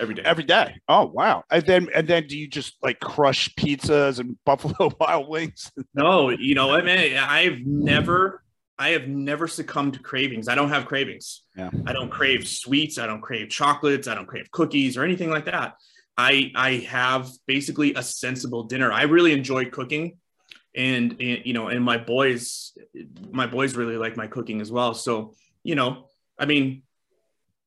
[0.00, 0.22] every day.
[0.24, 0.76] Every day.
[0.88, 1.44] Oh wow!
[1.50, 5.70] And then and then do you just like crush pizzas and Buffalo Wild Wings?
[5.94, 8.42] no, you know, I mean, I've never,
[8.78, 10.48] I have never succumbed to cravings.
[10.48, 11.42] I don't have cravings.
[11.56, 11.70] Yeah.
[11.86, 12.98] I don't crave sweets.
[12.98, 14.06] I don't crave chocolates.
[14.06, 15.74] I don't crave cookies or anything like that.
[16.16, 18.92] I I have basically a sensible dinner.
[18.92, 20.18] I really enjoy cooking.
[20.76, 22.76] And, and you know, and my boys,
[23.30, 24.94] my boys really like my cooking as well.
[24.94, 26.06] So, you know,
[26.38, 26.82] I mean,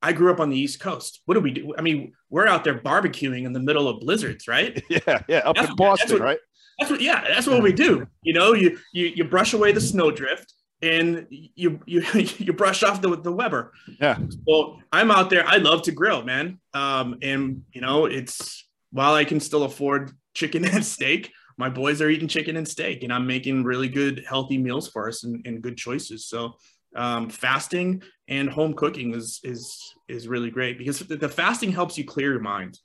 [0.01, 1.21] I grew up on the East Coast.
[1.25, 1.73] What do we do?
[1.77, 4.81] I mean, we're out there barbecuing in the middle of blizzards, right?
[4.89, 6.39] Yeah, yeah, up that's, in Boston, that's what, right?
[6.79, 7.01] That's what.
[7.01, 8.07] Yeah, that's what we do.
[8.23, 12.01] You know, you you you brush away the snowdrift and you you
[12.37, 13.71] you brush off the the Weber.
[13.99, 14.17] Yeah.
[14.45, 15.47] Well, I'm out there.
[15.47, 16.59] I love to grill, man.
[16.73, 22.01] Um, and you know, it's while I can still afford chicken and steak, my boys
[22.01, 25.45] are eating chicken and steak, and I'm making really good, healthy meals for us and,
[25.45, 26.27] and good choices.
[26.27, 26.55] So
[26.95, 31.97] um, fasting and home cooking is is is really great because the, the fasting helps
[31.97, 32.79] you clear your mind.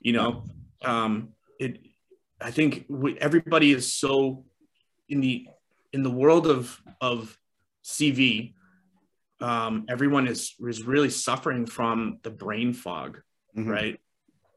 [0.00, 0.44] You know,
[0.84, 1.78] um, it.
[2.40, 4.44] I think we, everybody is so
[5.08, 5.46] in the
[5.92, 7.36] in the world of of
[7.84, 8.54] CV.
[9.40, 13.20] Um, everyone is is really suffering from the brain fog,
[13.56, 13.68] mm-hmm.
[13.68, 14.00] right?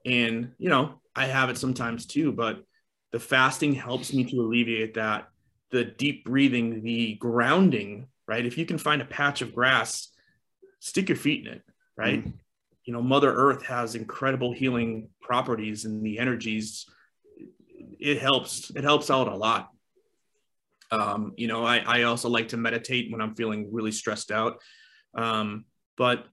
[0.06, 2.63] And you know, I have it sometimes too, but
[3.12, 5.28] the fasting helps me to alleviate that.
[5.71, 8.45] The deep breathing, the grounding right?
[8.45, 10.10] If you can find a patch of grass,
[10.80, 11.62] stick your feet in it,
[11.98, 12.26] right?
[12.26, 12.34] Mm.
[12.86, 16.86] You know, Mother Earth has incredible healing properties and the energies.
[18.00, 18.71] It helps.
[18.76, 19.69] It helps out a lot.
[20.96, 24.62] Um, you know, I, I also like to meditate when I'm feeling really stressed out.
[25.14, 25.66] Um,
[25.98, 26.26] but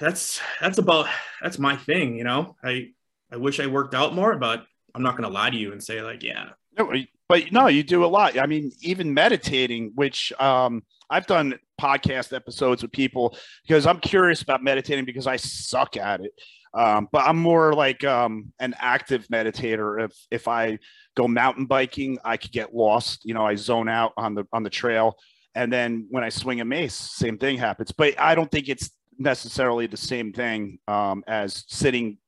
[0.00, 1.06] that's that's about
[1.40, 2.16] that's my thing.
[2.16, 2.88] You know, I
[3.30, 4.64] I wish I worked out more, but
[4.94, 6.92] I'm not going to lie to you and say like, yeah, no,
[7.28, 8.38] but no, you do a lot.
[8.38, 14.42] I mean, even meditating, which um, I've done podcast episodes with people because I'm curious
[14.42, 16.32] about meditating because I suck at it.
[16.74, 20.04] Um, but I'm more like um, an active meditator.
[20.04, 20.78] If if I
[21.16, 23.24] go mountain biking, I could get lost.
[23.24, 25.16] You know, I zone out on the on the trail,
[25.54, 27.92] and then when I swing a mace, same thing happens.
[27.92, 32.18] But I don't think it's necessarily the same thing um, as sitting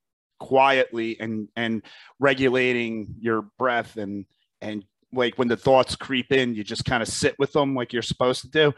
[0.41, 1.83] quietly and and
[2.19, 4.27] regulating your breath and
[4.61, 7.93] and like when the thoughts creep in, you just kind of sit with them like
[7.93, 8.73] you're supposed to do.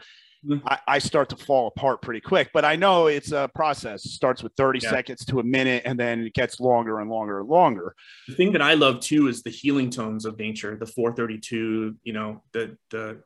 [0.45, 0.67] Mm-hmm.
[0.67, 4.05] I, I, start to fall apart pretty quick, but I know it's a process.
[4.05, 4.89] It starts with 30 yeah.
[4.89, 7.95] seconds to a minute, and then it gets longer and longer and longer.
[8.27, 12.13] The thing that I love too is the healing tones of nature, the 432, you
[12.13, 13.23] know, the, the,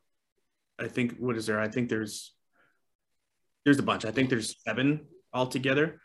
[0.80, 1.60] I think, what is there?
[1.60, 2.34] I think there's,
[3.66, 4.06] there's a bunch.
[4.06, 5.02] I think there's seven
[5.34, 6.00] altogether,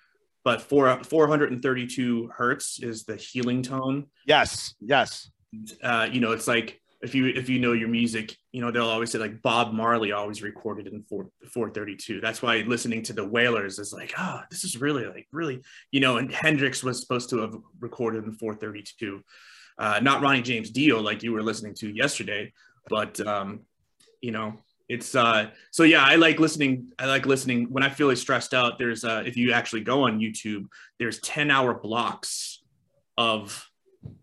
[0.45, 4.07] but four, 432 hertz is the healing tone.
[4.27, 4.75] Yes.
[4.81, 5.31] Yes.
[5.83, 8.89] Uh, you know, it's like, if you if you know your music, you know they'll
[8.89, 12.21] always say like Bob Marley always recorded in 4 432.
[12.21, 16.01] That's why listening to the Wailers is like, oh, this is really like really, you
[16.01, 19.23] know, and Hendrix was supposed to have recorded in 432.
[19.79, 22.53] Uh, not Ronnie James Dio like you were listening to yesterday,
[22.89, 23.61] but um,
[24.23, 24.55] you know,
[24.89, 28.55] it's uh so yeah, I like listening, I like listening when I feel like stressed
[28.55, 28.79] out.
[28.79, 30.67] There's uh if you actually go on YouTube,
[30.99, 32.63] there's 10 hour blocks
[33.19, 33.69] of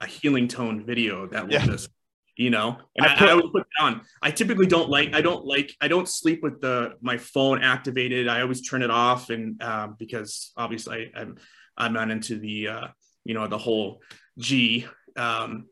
[0.01, 1.65] a healing tone video that will yeah.
[1.65, 1.89] just
[2.35, 2.77] you know?
[2.95, 4.01] And I, put, I, I, put it on.
[4.21, 8.27] I typically don't like i don't like i don't sleep with the my phone activated.
[8.27, 11.37] I always turn it off and um, because obviously I, am
[11.77, 12.87] I'm, I'm not into the uh,
[13.23, 14.01] you know the whole
[14.37, 15.67] g um,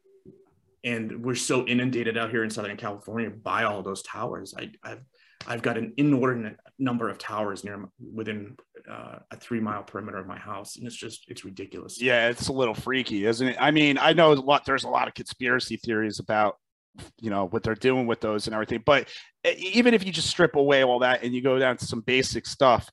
[0.84, 4.53] and we're so inundated out here in southern california by all those towers.
[4.57, 5.03] I i've
[5.47, 8.55] I've got an inordinate number of towers near within
[8.89, 12.01] uh, a three mile perimeter of my house, and it's just it's ridiculous.
[12.01, 13.57] Yeah, it's a little freaky, isn't it?
[13.59, 14.65] I mean, I know a lot.
[14.65, 16.57] There's a lot of conspiracy theories about
[17.19, 19.07] you know what they're doing with those and everything, but
[19.45, 22.45] even if you just strip away all that and you go down to some basic
[22.45, 22.89] stuff,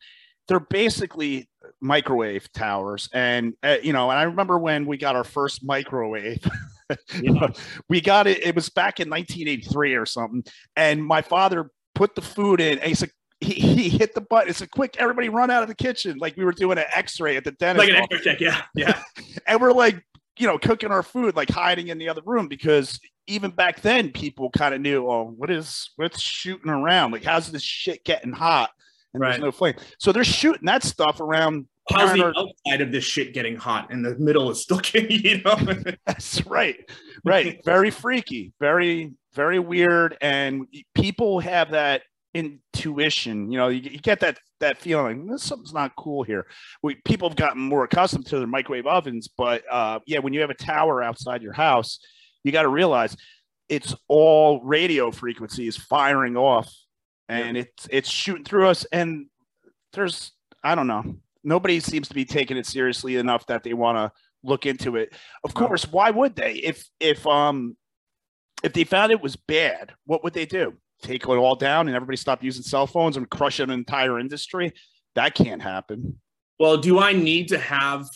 [0.47, 1.49] they're basically
[1.81, 3.09] microwave towers.
[3.13, 6.45] And uh, you know, and I remember when we got our first microwave.
[7.23, 7.49] yeah.
[7.89, 8.45] we got it.
[8.45, 10.45] It was back in 1983 or something.
[10.77, 12.79] And my father put the food in.
[12.79, 14.51] And he's like, he, he hit the button.
[14.51, 16.19] It's a quick, everybody run out of the kitchen.
[16.19, 17.89] Like we were doing an x-ray at the dentist.
[17.89, 18.41] Like an x-ray check.
[18.41, 18.63] Yeah.
[18.75, 19.01] Yeah.
[19.47, 20.03] and we're like,
[20.39, 24.11] you know, cooking our food, like hiding in the other room because even back then
[24.11, 27.13] people kind of knew, oh, what is, what's shooting around?
[27.13, 28.71] Like, how's this shit getting hot?
[29.15, 29.31] And right.
[29.31, 29.75] there's no flame.
[29.99, 34.05] So they're shooting that stuff around How's the outside of this shit getting hot and
[34.05, 35.57] the middle is still getting, you know?
[36.07, 36.77] That's right.
[37.25, 37.61] Right.
[37.65, 38.53] Very freaky.
[38.61, 40.17] Very, very weird.
[40.21, 42.03] And people have that
[42.35, 43.51] intuition.
[43.51, 46.47] You know, you, you get that that feeling this something's not cool here.
[46.83, 50.41] We people have gotten more accustomed to their microwave ovens, but uh, yeah, when you
[50.41, 51.99] have a tower outside your house,
[52.45, 53.17] you got to realize
[53.69, 56.73] it's all radio frequencies firing off,
[57.29, 57.63] and yeah.
[57.63, 58.85] it's it's shooting through us.
[58.93, 59.27] And
[59.93, 63.97] there's I don't know, nobody seems to be taking it seriously enough that they want
[63.97, 64.13] to
[64.43, 65.15] look into it.
[65.45, 66.55] Of course, why would they?
[66.55, 67.77] If if um
[68.63, 70.75] if they found it was bad, what would they do?
[71.03, 74.73] Take it all down and everybody stop using cell phones and crush an entire industry?
[75.15, 76.19] That can't happen.
[76.59, 78.09] Well, do I need to have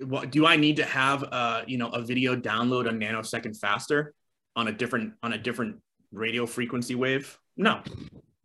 [0.00, 4.14] what do I need to have uh you know a video download a nanosecond faster
[4.56, 5.76] on a different on a different
[6.12, 7.38] radio frequency wave?
[7.56, 7.82] No.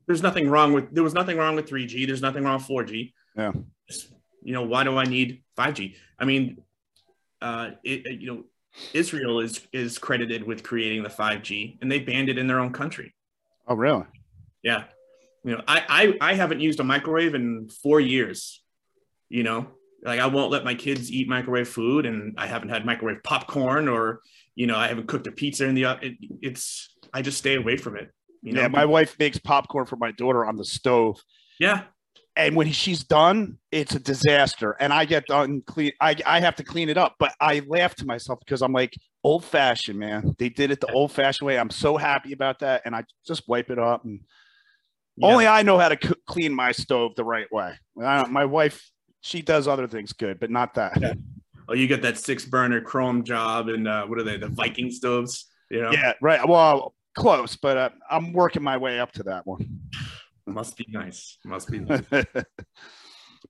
[0.06, 2.06] There's nothing wrong with there was nothing wrong with 3G.
[2.06, 3.14] There's nothing wrong with 4G.
[3.36, 3.52] Yeah.
[4.42, 5.96] You know, why do I need 5G?
[6.20, 6.62] I mean,
[7.42, 8.44] uh it, you know,
[8.94, 12.72] Israel is is credited with creating the 5G, and they banned it in their own
[12.72, 13.14] country.
[13.70, 14.04] Oh, really?
[14.64, 14.86] Yeah.
[15.46, 18.62] You know, I I, I haven't used a microwave in four years.
[19.30, 19.68] You know,
[20.04, 23.88] like I won't let my kids eat microwave food, and I haven't had microwave popcorn,
[23.88, 24.22] or
[24.56, 25.84] you know, I haven't cooked a pizza in the.
[26.02, 28.12] It, it's I just stay away from it.
[28.42, 28.62] You know?
[28.62, 31.22] Yeah, my wife makes popcorn for my daughter on the stove.
[31.60, 31.84] Yeah,
[32.40, 34.76] and when she's done, it's a disaster.
[34.80, 35.92] And I get done clean.
[36.00, 37.16] I, I have to clean it up.
[37.20, 40.36] But I laugh to myself because I'm like, old fashioned, man.
[40.38, 41.60] They did it the old fashioned way.
[41.60, 42.84] I'm so happy about that.
[42.86, 44.06] And I just wipe it up.
[44.06, 44.22] And
[45.18, 45.28] yeah.
[45.28, 47.74] only I know how to c- clean my stove the right way.
[48.02, 48.90] I, my wife,
[49.22, 51.00] she does other things good, but not that.
[51.00, 51.14] Yeah.
[51.68, 54.38] Oh, you get that six burner chrome job and uh, what are they?
[54.38, 55.46] The Viking stoves.
[55.70, 55.92] You know?
[55.92, 56.48] Yeah, right.
[56.48, 59.82] Well, close, but uh, I'm working my way up to that one.
[60.48, 61.38] Must be nice.
[61.46, 62.02] Must be nice.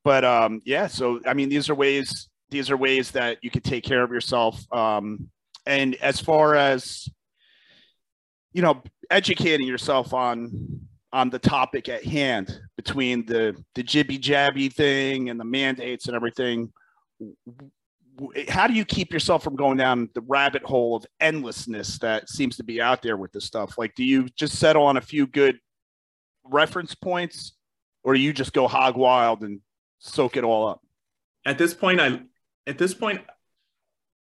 [0.03, 2.28] but um, yeah, so I mean, these are ways.
[2.49, 4.61] These are ways that you could take care of yourself.
[4.74, 5.30] Um,
[5.70, 7.07] and as far as
[8.53, 14.72] you know, educating yourself on on the topic at hand between the the jibby jabby
[14.72, 16.72] thing and the mandates and everything
[18.47, 22.57] how do you keep yourself from going down the rabbit hole of endlessness that seems
[22.57, 25.26] to be out there with this stuff like do you just settle on a few
[25.26, 25.57] good
[26.49, 27.53] reference points,
[28.03, 29.61] or do you just go hog wild and
[29.99, 30.82] soak it all up?
[31.45, 32.22] At this point, I
[32.67, 33.22] at this point,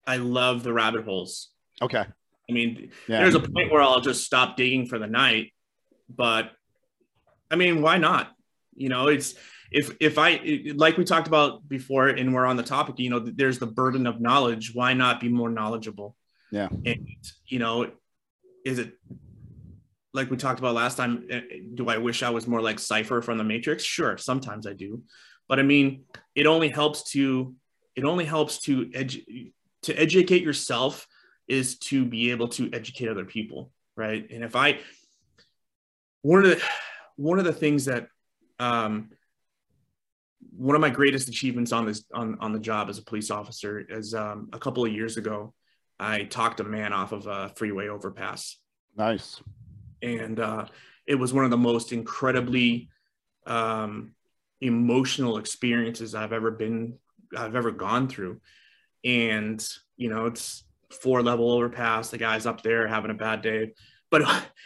[0.07, 1.49] I love the rabbit holes.
[1.81, 2.03] Okay.
[2.49, 3.19] I mean, yeah.
[3.19, 5.51] there's a point where I'll just stop digging for the night,
[6.09, 6.51] but
[7.51, 8.31] I mean, why not?
[8.73, 9.35] You know, it's
[9.71, 10.39] if if I
[10.75, 14.07] like we talked about before, and we're on the topic, you know, there's the burden
[14.07, 14.73] of knowledge.
[14.73, 16.15] Why not be more knowledgeable?
[16.51, 16.69] Yeah.
[16.85, 17.07] And
[17.47, 17.91] you know,
[18.65, 18.93] is it
[20.13, 21.27] like we talked about last time?
[21.29, 21.41] Eh,
[21.75, 23.83] do I wish I was more like Cypher from the Matrix?
[23.83, 25.03] Sure, sometimes I do,
[25.49, 27.53] but I mean, it only helps to
[27.95, 29.51] it only helps to edu-
[29.87, 31.07] to educate yourself
[31.47, 34.29] is to be able to educate other people, right?
[34.29, 34.79] And if I
[36.21, 36.61] one of the
[37.15, 38.09] one of the things that
[38.59, 39.09] um,
[40.51, 43.79] one of my greatest achievements on this on, on the job as a police officer
[43.79, 45.53] is um, a couple of years ago
[45.99, 48.57] i talked a man off of a freeway overpass.
[48.95, 49.41] Nice.
[50.01, 50.65] And uh,
[51.07, 52.89] it was one of the most incredibly
[53.45, 54.13] um,
[54.59, 56.97] emotional experiences i've ever been
[57.37, 58.41] i've ever gone through
[59.03, 63.71] and you know it's four level overpass the guy's up there having a bad day
[64.09, 64.23] but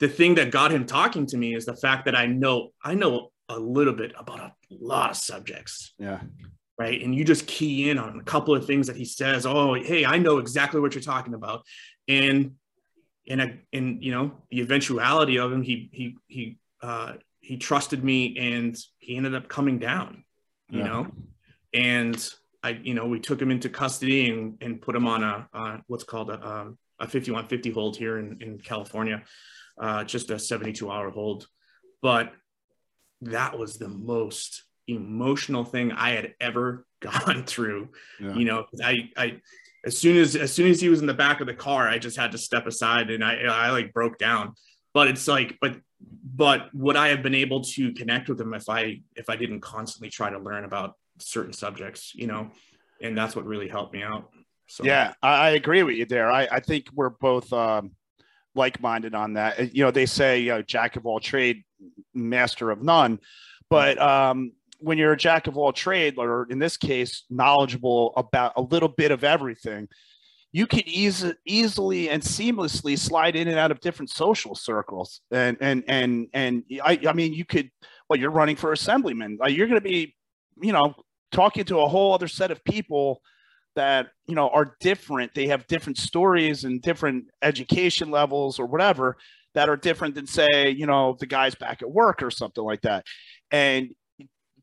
[0.00, 2.94] the thing that got him talking to me is the fact that I know I
[2.94, 5.92] know a little bit about a lot of subjects.
[5.98, 6.20] Yeah.
[6.78, 7.00] Right.
[7.02, 9.46] And you just key in on a couple of things that he says.
[9.46, 11.62] Oh, hey, I know exactly what you're talking about.
[12.08, 12.52] And
[13.28, 18.02] and a, and you know, the eventuality of him, he he he uh he trusted
[18.02, 20.24] me and he ended up coming down,
[20.68, 20.86] you yeah.
[20.86, 21.06] know.
[21.72, 22.34] And
[22.64, 25.76] I, you know, we took him into custody and, and put him on a uh,
[25.86, 29.22] what's called a, um, a 5150 hold here in, in California
[29.78, 31.46] uh, just a 72 hour hold.
[32.02, 32.32] But
[33.22, 37.90] that was the most emotional thing I had ever gone through.
[38.20, 38.34] Yeah.
[38.34, 39.40] You know, I, I,
[39.84, 41.98] as soon as, as soon as he was in the back of the car, I
[41.98, 44.54] just had to step aside and I, I like broke down.
[44.94, 48.68] But it's like, but, but would I have been able to connect with him if
[48.68, 52.50] I, if I didn't constantly try to learn about certain subjects, you know,
[53.02, 54.30] and that's what really helped me out.
[54.66, 56.30] So yeah, I, I agree with you there.
[56.30, 57.92] I, I think we're both, um,
[58.54, 59.74] like-minded on that.
[59.74, 61.64] You know, they say you know, jack of all trade,
[62.14, 63.18] master of none,
[63.68, 68.52] but um, when you're a jack of all trade, or in this case, knowledgeable about
[68.56, 69.88] a little bit of everything,
[70.52, 75.20] you can easy, easily and seamlessly slide in and out of different social circles.
[75.30, 77.70] And and and and I, I mean, you could.
[78.08, 79.38] Well, you're running for assemblyman.
[79.48, 80.14] you're going to be,
[80.60, 80.94] you know,
[81.32, 83.20] talking to a whole other set of people
[83.76, 85.34] that you know are different.
[85.34, 89.16] They have different stories and different education levels or whatever
[89.54, 92.82] that are different than say you know the guys back at work or something like
[92.82, 93.04] that.
[93.50, 93.94] And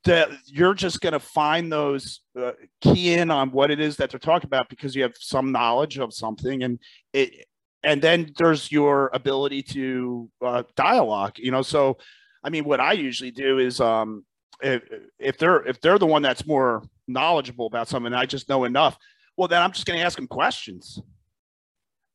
[0.04, 4.10] that you're just going to find those uh, key in on what it is that
[4.10, 6.80] they're talking about because you have some knowledge of something and
[7.14, 7.46] it
[7.84, 11.62] and then there's your ability to uh, dialogue you know?
[11.62, 11.98] So
[12.44, 14.26] i mean what i usually do is um
[14.62, 14.84] if,
[15.20, 18.98] if they're if they're the one that's more knowledgeable about something I just know enough,
[19.38, 21.02] well, then I'm just going to ask them questions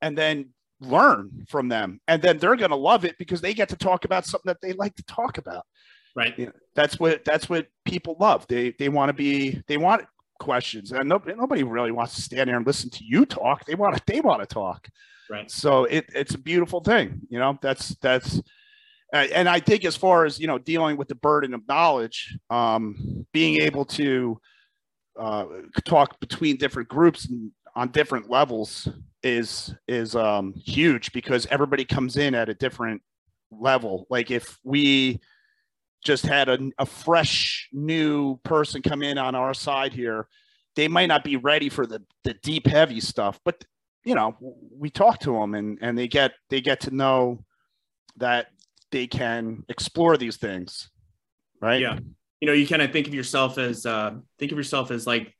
[0.01, 2.01] and then learn from them.
[2.07, 4.61] And then they're going to love it because they get to talk about something that
[4.61, 5.65] they like to talk about.
[6.15, 6.39] Right.
[6.39, 8.47] You know, that's what that's what people love.
[8.49, 10.07] They they want to be they want
[10.39, 13.65] questions and nobody, nobody really wants to stand there and listen to you talk.
[13.67, 14.89] They want to they want to talk.
[15.29, 15.51] Right.
[15.51, 17.23] So it, it's a beautiful thing.
[17.29, 18.41] You know, that's that's
[19.23, 23.27] and I think as far as you know, dealing with the burden of knowledge, um,
[23.33, 24.41] being able to
[25.19, 25.47] uh,
[25.85, 27.29] talk between different groups
[27.75, 28.89] on different levels
[29.23, 33.03] is is um, huge because everybody comes in at a different
[33.51, 34.07] level.
[34.11, 35.21] Like if we
[36.05, 40.29] just had a, a fresh new person come in on our side here,
[40.75, 43.65] they might not be ready for the the deep heavy stuff, but
[44.05, 44.37] you know
[44.79, 47.45] we talk to them and and they get they get to know
[48.17, 48.49] that
[48.97, 50.91] they can explore these things
[51.61, 51.81] right?
[51.81, 51.99] Yeah.
[52.41, 55.35] You know you kind of think of yourself as uh, think of yourself as like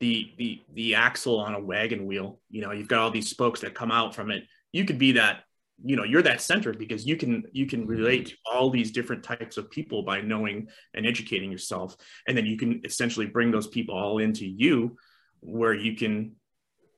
[0.00, 2.40] the the the axle on a wagon wheel.
[2.50, 4.44] You know you've got all these spokes that come out from it.
[4.72, 5.42] You could be that
[5.84, 9.24] you know you're that center because you can you can relate to all these different
[9.24, 11.96] types of people by knowing and educating yourself.
[12.28, 14.96] And then you can essentially bring those people all into you
[15.40, 16.36] where you can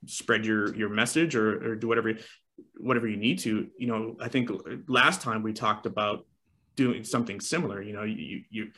[0.06, 2.14] spread your your message or, or do whatever
[2.78, 4.50] whatever you need to you know i think
[4.88, 6.26] last time we talked about
[6.76, 8.70] doing something similar you know you you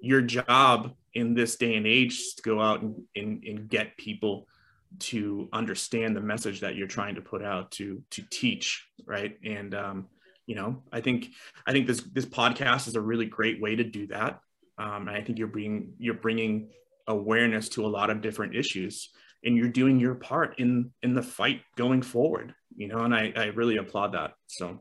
[0.00, 3.96] your job in this day and age is to go out and, and, and get
[3.96, 4.46] people
[4.98, 9.38] to understand the message that you're trying to put out to to teach right?
[9.44, 10.06] And um,
[10.46, 11.28] you know i think
[11.66, 14.40] i think this this podcast is a really great way to do that.
[14.76, 16.70] Um, and i think you're bringing you're bringing
[17.06, 19.10] awareness to a lot of different issues
[19.44, 23.32] and you're doing your part in in the fight going forward you know and i
[23.36, 24.80] i really applaud that so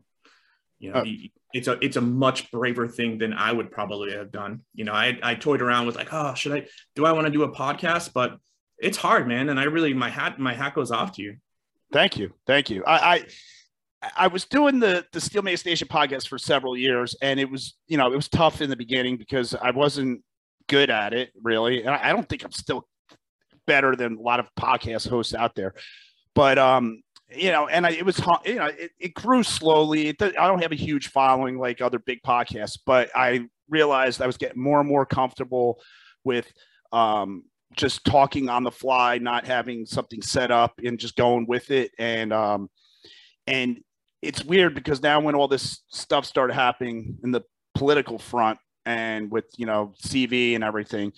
[0.79, 1.05] you know uh,
[1.53, 4.61] it's a it's a much braver thing than I would probably have done.
[4.73, 6.65] You know, I I toyed around with like, oh, should I
[6.95, 8.11] do I want to do a podcast?
[8.11, 8.37] But
[8.79, 9.49] it's hard, man.
[9.49, 11.37] And I really my hat my hat goes off to you.
[11.91, 12.83] Thank you, thank you.
[12.85, 13.25] I I,
[14.17, 17.75] I was doing the the Steel Mace Nation podcast for several years, and it was
[17.87, 20.23] you know it was tough in the beginning because I wasn't
[20.67, 21.83] good at it, really.
[21.83, 22.87] And I don't think I'm still
[23.67, 25.75] better than a lot of podcast hosts out there.
[26.33, 27.03] But um,
[27.35, 30.09] you know, and I, it was, you know, it, it grew slowly.
[30.09, 34.27] It, I don't have a huge following like other big podcasts, but I realized I
[34.27, 35.79] was getting more and more comfortable
[36.23, 36.51] with
[36.91, 37.43] um,
[37.75, 41.91] just talking on the fly, not having something set up and just going with it.
[41.97, 42.69] And, um,
[43.47, 43.79] and
[44.21, 47.41] it's weird because now when all this stuff started happening in the
[47.75, 51.11] political front and with, you know, CV and everything,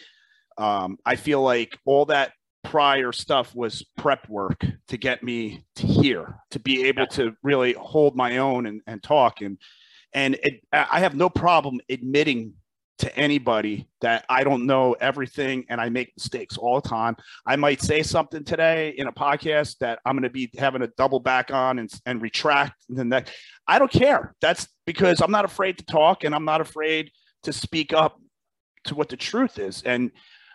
[0.58, 2.32] um, I feel like all that
[2.66, 7.74] prior stuff was prep work to get me to here to be able to really
[7.74, 9.42] hold my own and, and talk.
[9.42, 9.58] And
[10.14, 12.54] and it, i have no problem admitting
[12.98, 17.16] to anybody that i don't know everything and i make mistakes all the time.
[17.46, 20.88] I might say something today in a podcast that i'm going to be having a
[20.98, 23.30] double back on and, and retract and then that
[23.68, 24.34] i don't care.
[24.42, 27.12] That's because i'm not afraid to talk and i'm not afraid
[27.44, 28.18] to speak up
[28.86, 29.84] to what the truth is.
[29.84, 30.12] And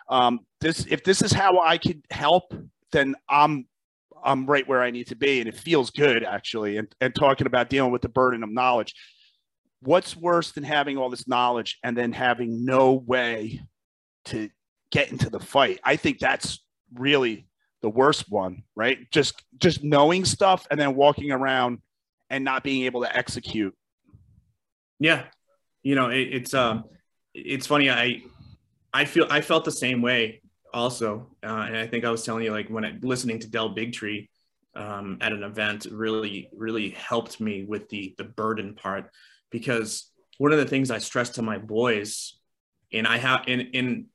[0.09, 2.53] um, this if this is how I could help,
[2.91, 3.67] then I'm
[4.23, 6.77] I'm right where I need to be, and it feels good actually.
[6.77, 8.93] And and talking about dealing with the burden of knowledge,
[9.81, 13.61] what's worse than having all this knowledge and then having no way
[14.25, 14.49] to
[14.91, 15.79] get into the fight?
[15.83, 16.59] I think that's
[16.93, 17.47] really
[17.81, 18.99] the worst one, right?
[19.11, 21.79] Just just knowing stuff and then walking around
[22.29, 23.75] and not being able to execute.
[24.99, 25.23] Yeah,
[25.83, 26.85] you know, it, it's um,
[27.33, 27.89] it's funny.
[27.89, 28.21] I
[28.93, 30.40] I feel I felt the same way
[30.73, 33.75] also, uh, and I think I was telling you like when I, listening to Del
[33.75, 34.29] Bigtree
[34.75, 39.09] um, at an event really really helped me with the the burden part
[39.49, 42.37] because one of the things I stress to my boys,
[42.93, 44.05] and I have and and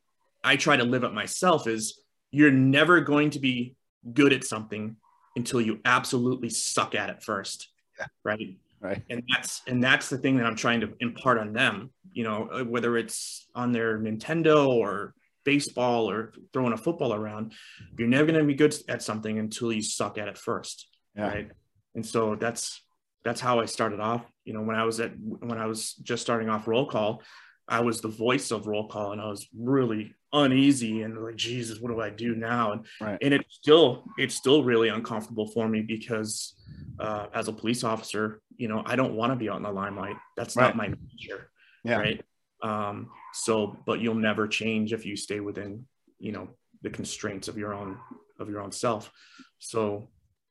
[0.42, 2.00] I try to live it myself is
[2.30, 3.74] you're never going to be
[4.12, 4.96] good at something
[5.36, 8.06] until you absolutely suck at it first, yeah.
[8.24, 8.56] right?
[8.80, 12.24] right and that's and that's the thing that i'm trying to impart on them you
[12.24, 15.14] know whether it's on their nintendo or
[15.46, 17.54] baseball or throwing a football around
[17.98, 21.28] you're never going to be good at something until you suck at it first yeah.
[21.28, 21.50] right
[21.94, 22.82] and so that's
[23.24, 26.22] that's how i started off you know when i was at when i was just
[26.22, 27.22] starting off roll call
[27.66, 31.80] i was the voice of roll call and i was really uneasy and like jesus
[31.80, 33.18] what do i do now and right.
[33.22, 36.54] and it's still it's still really uncomfortable for me because
[36.98, 39.72] uh, as a police officer you know, I don't want to be out in the
[39.72, 40.16] limelight.
[40.36, 40.64] That's right.
[40.64, 41.50] not my nature.
[41.84, 41.98] Yeah.
[41.98, 42.24] Right.
[42.62, 45.86] Um, so, but you'll never change if you stay within,
[46.18, 46.48] you know,
[46.82, 47.98] the constraints of your own,
[48.38, 49.12] of your own self.
[49.58, 50.08] So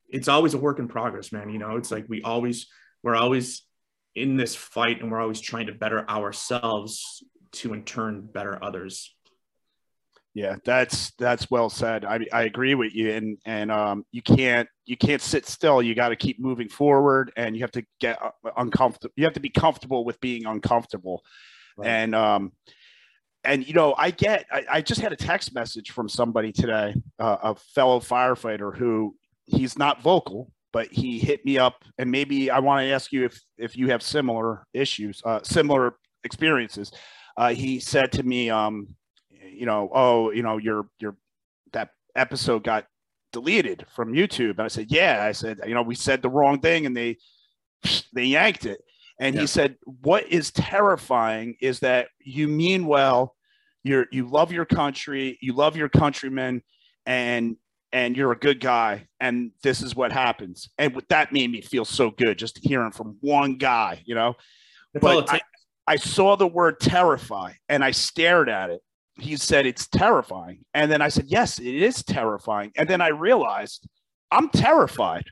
[0.10, 1.50] it's always a work in progress, man.
[1.50, 2.68] You know, it's like we always,
[3.02, 3.64] we're always
[4.14, 7.24] in this fight and we're always trying to better ourselves
[7.54, 9.16] to in turn better others.
[10.36, 12.04] Yeah, that's that's well said.
[12.04, 15.82] I I agree with you, and and um, you can't you can't sit still.
[15.82, 19.14] You got to keep moving forward, and you have to get uh, uncomfortable.
[19.16, 21.24] You have to be comfortable with being uncomfortable,
[21.78, 21.88] right.
[21.88, 22.52] and um,
[23.44, 24.46] and you know I get.
[24.52, 29.16] I, I, just had a text message from somebody today, uh, a fellow firefighter who
[29.46, 33.26] he's not vocal, but he hit me up, and maybe I want to ask you
[33.26, 36.92] if if you have similar issues, uh, similar experiences.
[37.38, 38.96] Uh, he said to me, um,
[39.30, 41.16] you know, oh, you know, your your
[41.74, 42.86] that episode got
[43.36, 44.52] deleted from YouTube.
[44.52, 45.22] And I said, yeah.
[45.22, 47.18] I said, you know, we said the wrong thing and they
[48.14, 48.80] they yanked it.
[49.20, 49.42] And yeah.
[49.42, 53.36] he said, what is terrifying is that you mean well,
[53.84, 56.64] you're you love your country, you love your countrymen,
[57.06, 57.56] and
[57.92, 60.70] and you're a good guy, and this is what happens.
[60.78, 64.36] And that made me feel so good just hearing from one guy, you know.
[64.94, 65.40] but I,
[65.88, 68.82] I saw the word terrify and I stared at it
[69.18, 70.66] he said it's terrifying.
[70.74, 72.72] And then I said, yes, it is terrifying.
[72.76, 73.88] And then I realized
[74.32, 75.26] I'm terrified.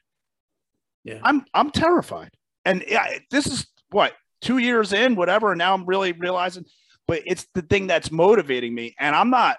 [1.03, 1.19] Yeah.
[1.23, 2.31] I'm I'm terrified.
[2.63, 5.51] And yeah, this is what two years in, whatever.
[5.51, 6.65] And now I'm really realizing,
[7.07, 8.95] but it's the thing that's motivating me.
[8.99, 9.57] And I'm not,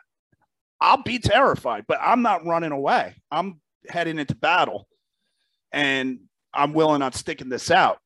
[0.81, 3.15] I'll be terrified, but I'm not running away.
[3.31, 4.87] I'm heading into battle
[5.73, 6.21] and
[6.53, 7.99] I'm willing on sticking this out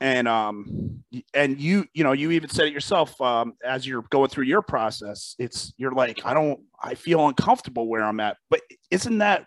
[0.00, 4.28] and um and you you know you even said it yourself um as you're going
[4.28, 8.60] through your process it's you're like i don't i feel uncomfortable where i'm at but
[8.90, 9.46] isn't that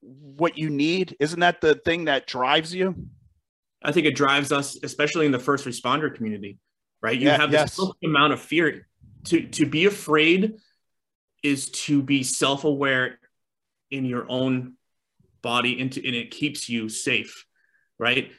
[0.00, 2.94] what you need isn't that the thing that drives you
[3.82, 6.58] i think it drives us especially in the first responder community
[7.02, 7.90] right you yeah, have this yes.
[8.04, 8.86] amount of fear
[9.24, 10.54] to to be afraid
[11.42, 13.18] is to be self-aware
[13.90, 14.74] in your own
[15.42, 17.44] body into and it keeps you safe
[17.98, 18.30] right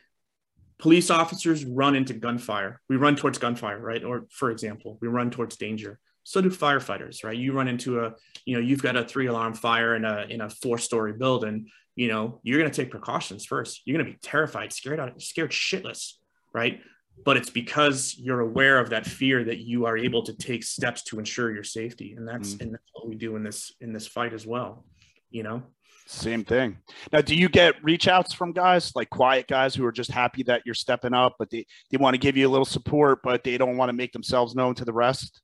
[0.80, 2.82] police officers run into gunfire.
[2.90, 4.04] We run towards gunfire, right?
[4.04, 6.00] Or for example, we run towards danger.
[6.24, 7.38] So do firefighters, right?
[7.38, 8.14] You run into a,
[8.46, 11.70] you know, you've got a three alarm fire in a in a four story building.
[12.00, 13.82] You know, you're going to take precautions first.
[13.84, 16.14] You're going to be terrified, scared out, scared shitless,
[16.54, 16.80] right?
[17.26, 21.04] but it's because you're aware of that fear that you are able to take steps
[21.04, 22.62] to ensure your safety and that's mm.
[22.62, 24.86] and that's what we do in this in this fight as well
[25.30, 25.62] you know
[26.06, 26.78] same thing
[27.12, 30.42] now do you get reach outs from guys like quiet guys who are just happy
[30.42, 33.44] that you're stepping up but they, they want to give you a little support but
[33.44, 35.42] they don't want to make themselves known to the rest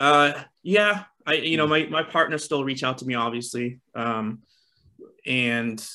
[0.00, 0.32] uh
[0.62, 4.40] yeah i you know my my partners still reach out to me obviously um
[5.26, 5.86] and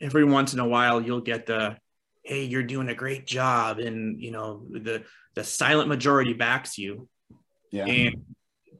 [0.00, 1.76] every once in a while you'll get the
[2.22, 5.02] hey you're doing a great job and you know the
[5.34, 7.08] the silent majority backs you.
[7.70, 7.86] Yeah.
[7.86, 8.24] And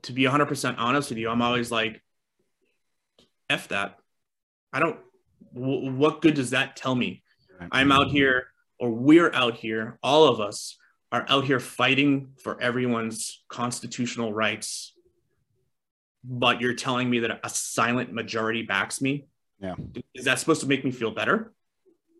[0.03, 2.03] to be 100% honest with you i'm always like
[3.49, 3.99] f that.
[4.73, 4.99] I don't
[5.55, 7.23] w- what good does that tell me?
[7.71, 8.49] I'm out here
[8.79, 10.77] or we're out here all of us
[11.13, 14.93] are out here fighting for everyone's constitutional rights
[16.29, 19.27] but you're telling me that a silent majority backs me
[19.61, 19.75] yeah
[20.15, 21.53] is that supposed to make me feel better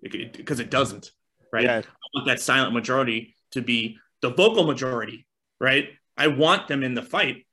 [0.03, 1.11] because it, it, doesn't
[1.53, 1.65] right?
[1.65, 1.79] Yeah.
[1.79, 5.27] I want that silent majority to be the vocal majority,
[5.61, 5.91] right?
[6.17, 7.47] I want them in the fight.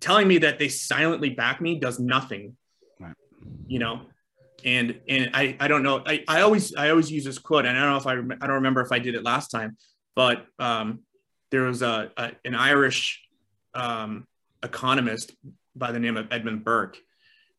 [0.00, 2.56] Telling me that they silently back me does nothing,
[2.98, 3.14] right.
[3.68, 4.02] you know.
[4.64, 6.02] And and I I don't know.
[6.04, 8.46] I, I always I always use this quote, and I don't know if I I
[8.46, 9.76] don't remember if I did it last time,
[10.16, 11.00] but um,
[11.52, 13.22] there was a, a an Irish
[13.74, 14.26] um,
[14.64, 15.32] economist
[15.74, 16.98] by the name of Edmund Burke,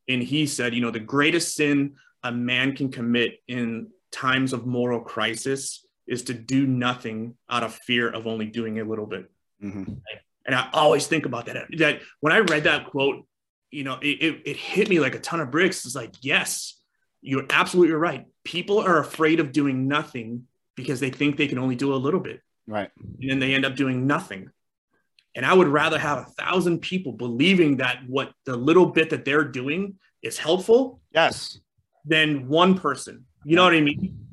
[0.07, 4.66] and he said, you know, the greatest sin a man can commit in times of
[4.66, 9.30] moral crisis is to do nothing out of fear of only doing a little bit.
[9.64, 9.93] Mm-hmm.
[10.45, 11.68] And I always think about that.
[11.78, 13.26] That when I read that quote,
[13.72, 15.86] you know, it, it, it hit me like a ton of bricks.
[15.86, 16.80] It's like, yes,
[17.22, 18.26] you're absolutely right.
[18.43, 22.20] People are afraid of doing nothing because they think they can only do a little
[22.20, 22.41] bit.
[22.68, 22.91] Right.
[23.22, 24.49] And then they end up doing nothing.
[25.36, 29.26] And I would rather have a thousand people believing that what the little bit that
[29.26, 31.02] they're doing is helpful.
[31.12, 31.60] Yes.
[32.06, 34.28] Than one person you know what I mean?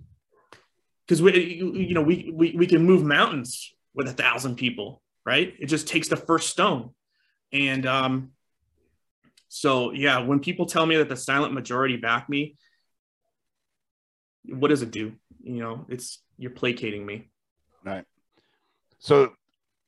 [1.07, 5.55] Because we, you know, we, we we can move mountains with a thousand people, right?
[5.59, 6.90] It just takes the first stone,
[7.53, 8.30] and um,
[9.48, 12.57] so yeah, when people tell me that the silent majority back me,
[14.48, 15.12] what does it do?
[15.42, 17.28] You know, it's you're placating me.
[17.84, 18.05] Right.
[19.01, 19.32] So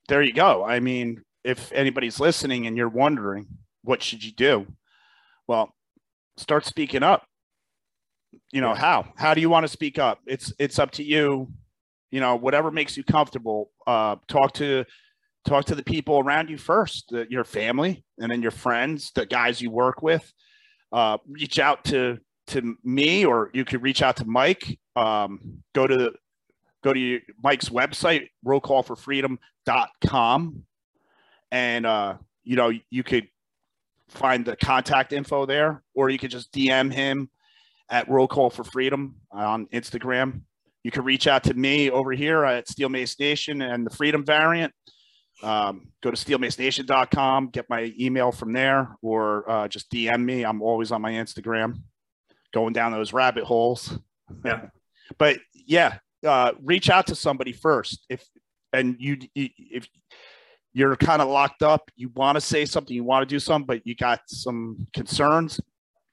[0.09, 0.65] there you go.
[0.65, 3.47] I mean, if anybody's listening and you're wondering
[3.83, 4.67] what should you do,
[5.47, 5.75] well,
[6.37, 7.25] start speaking up.
[8.51, 9.13] You know how?
[9.17, 10.21] How do you want to speak up?
[10.27, 11.49] It's it's up to you.
[12.11, 14.85] You know whatever makes you comfortable uh talk to
[15.47, 19.27] talk to the people around you first the, your family and then your friends the
[19.27, 20.33] guys you work with.
[20.93, 24.79] Uh reach out to to me or you could reach out to mike.
[24.97, 26.13] Um go to
[26.83, 30.65] go to mike's website rollcallforfreedom.com
[31.51, 32.15] and uh
[32.45, 33.27] you know you could
[34.09, 37.29] find the contact info there or you could just dm him
[37.93, 40.41] at Roll Call for Freedom on Instagram.
[40.83, 44.25] You can reach out to me over here at Steel Mace Nation and the Freedom
[44.25, 44.73] variant.
[45.43, 50.45] Um, go to steelmacenation.com, get my email from there, or uh, just DM me.
[50.45, 51.83] I'm always on my Instagram,
[52.53, 53.97] going down those rabbit holes.
[54.45, 54.67] Yeah.
[55.19, 58.05] but yeah, uh, reach out to somebody first.
[58.09, 58.25] If
[58.73, 59.87] and you, if
[60.73, 63.67] you're kind of locked up, you want to say something, you want to do something,
[63.67, 65.61] but you got some concerns,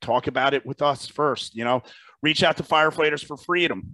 [0.01, 1.55] talk about it with us first.
[1.55, 1.81] You know,
[2.21, 3.91] reach out to firefighters for freedom.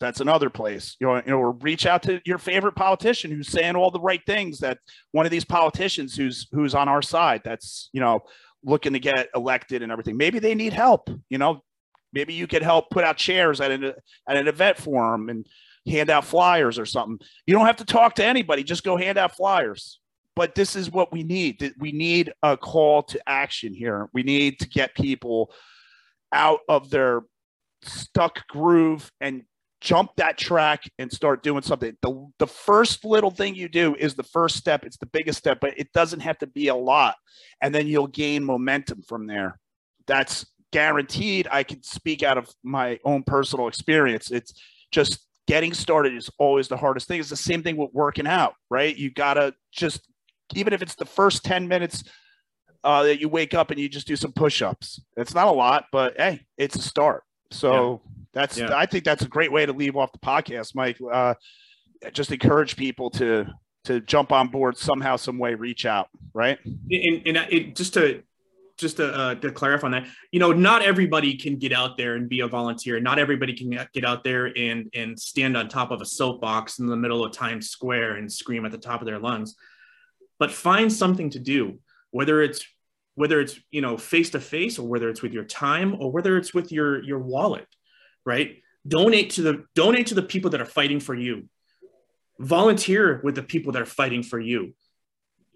[0.00, 0.96] That's another place.
[1.00, 4.00] You know, you know, or reach out to your favorite politician who's saying all the
[4.00, 4.58] right things.
[4.58, 4.78] That
[5.12, 7.42] one of these politicians who's who's on our side.
[7.44, 8.20] That's you know
[8.64, 10.16] looking to get elected and everything.
[10.16, 11.10] Maybe they need help.
[11.28, 11.62] You know,
[12.12, 13.84] maybe you could help put out chairs at an
[14.28, 15.46] at an event for them and
[15.86, 17.18] hand out flyers or something.
[17.46, 18.62] You don't have to talk to anybody.
[18.62, 19.98] Just go hand out flyers
[20.38, 21.74] but this is what we need.
[21.78, 24.08] We need a call to action here.
[24.14, 25.52] We need to get people
[26.32, 27.22] out of their
[27.82, 29.42] stuck groove and
[29.80, 31.96] jump that track and start doing something.
[32.02, 34.84] The, the first little thing you do is the first step.
[34.84, 37.16] It's the biggest step, but it doesn't have to be a lot.
[37.60, 39.58] And then you'll gain momentum from there.
[40.06, 41.48] That's guaranteed.
[41.50, 44.30] I can speak out of my own personal experience.
[44.30, 44.52] It's
[44.92, 47.20] just getting started is always the hardest thing.
[47.20, 48.94] It's the same thing with working out, right?
[48.96, 50.06] You got to just
[50.54, 52.04] even if it's the first 10 minutes
[52.84, 55.00] uh, that you wake up and you just do some push-ups.
[55.16, 57.22] It's not a lot, but hey, it's a start.
[57.50, 58.12] So yeah.
[58.32, 58.70] that's yeah.
[58.74, 60.98] I think that's a great way to leave off the podcast, Mike.
[61.10, 61.34] Uh,
[62.12, 63.46] just encourage people to
[63.84, 66.58] to jump on board somehow, some way, reach out, right?
[66.64, 68.22] And, and it, just to
[68.78, 72.14] just to, uh, to clarify on that, you know, not everybody can get out there
[72.14, 73.00] and be a volunteer.
[73.00, 76.86] Not everybody can get out there and and stand on top of a soapbox in
[76.86, 79.54] the middle of Times Square and scream at the top of their lungs
[80.38, 81.78] but find something to do
[82.10, 82.64] whether it's
[83.14, 86.36] whether it's you know face to face or whether it's with your time or whether
[86.36, 87.66] it's with your your wallet
[88.24, 91.48] right donate to the donate to the people that are fighting for you
[92.38, 94.72] volunteer with the people that are fighting for you.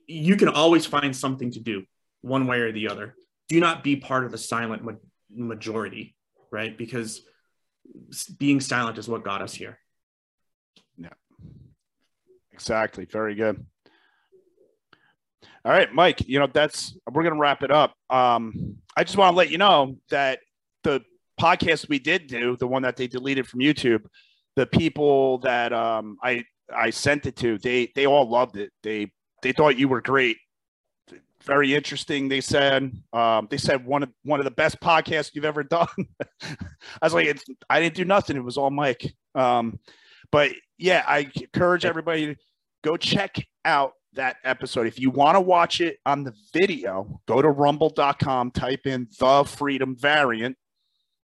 [0.08, 1.84] You can always find something to do
[2.22, 3.14] one way or the other.
[3.48, 4.92] Do not be part of the silent ma-
[5.30, 6.16] majority,
[6.50, 6.76] right?
[6.76, 7.22] Because
[8.38, 9.78] being silent is what got us here.
[10.96, 11.10] Yeah.
[12.52, 13.04] Exactly.
[13.04, 13.64] Very good.
[15.64, 17.94] All right, Mike, you know, that's we're going to wrap it up.
[18.10, 20.40] Um, I just want to let you know that
[20.82, 21.02] the
[21.40, 24.04] podcast we did do, the one that they deleted from YouTube,
[24.56, 26.44] the people that um, I
[26.74, 28.72] I sent it to, they they all loved it.
[28.82, 29.12] They
[29.42, 30.36] they thought you were great.
[31.44, 32.28] Very interesting.
[32.28, 35.88] They said um, they said one of one of the best podcasts you've ever done.
[36.42, 36.56] I
[37.02, 37.36] was like,
[37.68, 38.36] I didn't do nothing.
[38.36, 39.12] It was all Mike.
[39.34, 39.78] Um,
[40.30, 42.36] but yeah, I encourage everybody to
[42.82, 44.86] go check out that episode.
[44.86, 49.44] If you want to watch it on the video, go to rumble.com, type in the
[49.44, 50.56] freedom variant,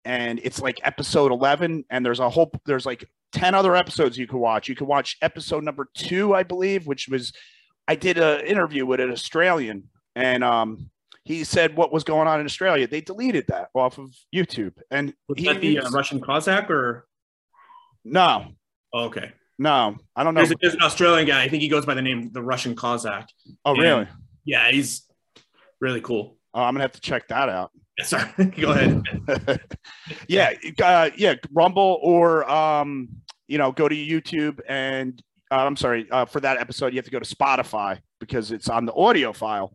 [0.04, 1.84] and it's like episode 11.
[1.90, 4.68] And there's a whole, there's like 10 other episodes you can watch.
[4.68, 7.32] You can watch episode number two, I believe, which was,
[7.86, 9.88] I did an interview with an Australian,
[10.18, 10.90] and um,
[11.24, 12.86] he said what was going on in Australia.
[12.88, 14.74] They deleted that off of YouTube.
[14.90, 17.06] And was he, that the uh, Aussie Cossack or?
[18.04, 18.48] No.
[18.92, 19.32] Oh, okay.
[19.60, 20.44] No, I don't know.
[20.44, 21.42] There's, there's, an Australian guy.
[21.42, 23.28] I think he goes by the name the Aussie Cossack.
[23.64, 24.08] Oh, and, really?
[24.44, 25.04] Yeah, he's
[25.80, 26.36] really cool.
[26.54, 27.70] Oh, I'm gonna have to check that out.
[28.02, 29.02] sorry, go ahead.
[30.28, 30.52] yeah,
[30.82, 33.08] uh, yeah, Rumble or um,
[33.48, 36.92] you know, go to YouTube and uh, I'm sorry uh, for that episode.
[36.92, 39.74] You have to go to Spotify because it's on the audio file,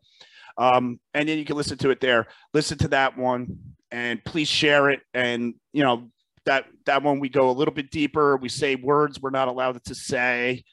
[0.57, 2.27] um, and then you can listen to it there.
[2.53, 3.57] Listen to that one,
[3.91, 5.01] and please share it.
[5.13, 6.09] And you know,
[6.45, 8.37] that that one we go a little bit deeper.
[8.37, 10.63] We say words we're not allowed to say.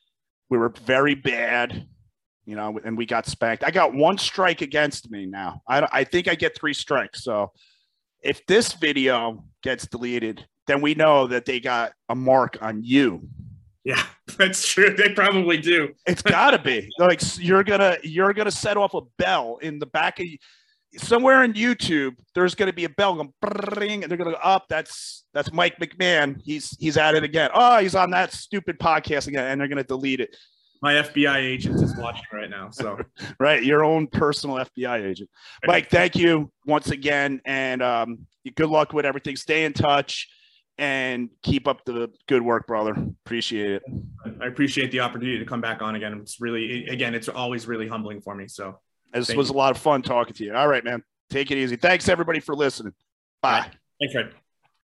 [0.49, 1.87] We were very bad,
[2.45, 3.65] you know, and we got spanked.
[3.65, 5.63] I got one strike against me now.
[5.69, 7.25] I I think I get three strikes.
[7.25, 7.53] So
[8.23, 13.29] if this video gets deleted, then we know that they got a mark on you.
[13.85, 14.03] Yeah,
[14.39, 14.95] that's true.
[14.95, 15.91] They probably do.
[16.07, 19.87] It's got to be like you're gonna you're gonna set off a bell in the
[19.87, 20.27] back of
[20.97, 24.43] somewhere in YouTube, there's going to be a bell going, and they're going to go
[24.43, 24.67] up.
[24.69, 26.41] That's that's Mike McMahon.
[26.43, 27.51] He's he's at it again.
[27.55, 30.37] Oh, he's on that stupid podcast again, and they're going to delete it.
[30.83, 32.71] My FBI agent is watching right now.
[32.71, 32.99] So
[33.39, 35.31] right, your own personal FBI agent,
[35.67, 35.91] Mike.
[35.91, 39.37] Thank you once again, and um, good luck with everything.
[39.37, 40.29] Stay in touch.
[40.81, 42.93] And keep up the good work, brother.
[43.27, 43.83] Appreciate it.
[44.41, 46.15] I appreciate the opportunity to come back on again.
[46.15, 48.49] It's really, again, it's always really humbling for me.
[48.49, 48.79] So
[49.13, 49.57] this was you.
[49.57, 50.55] a lot of fun talking to you.
[50.55, 51.05] All right, man.
[51.29, 51.77] Take it easy.
[51.77, 52.95] Thanks everybody for listening.
[53.43, 53.67] Bye.
[54.01, 54.33] Thanks, Fred.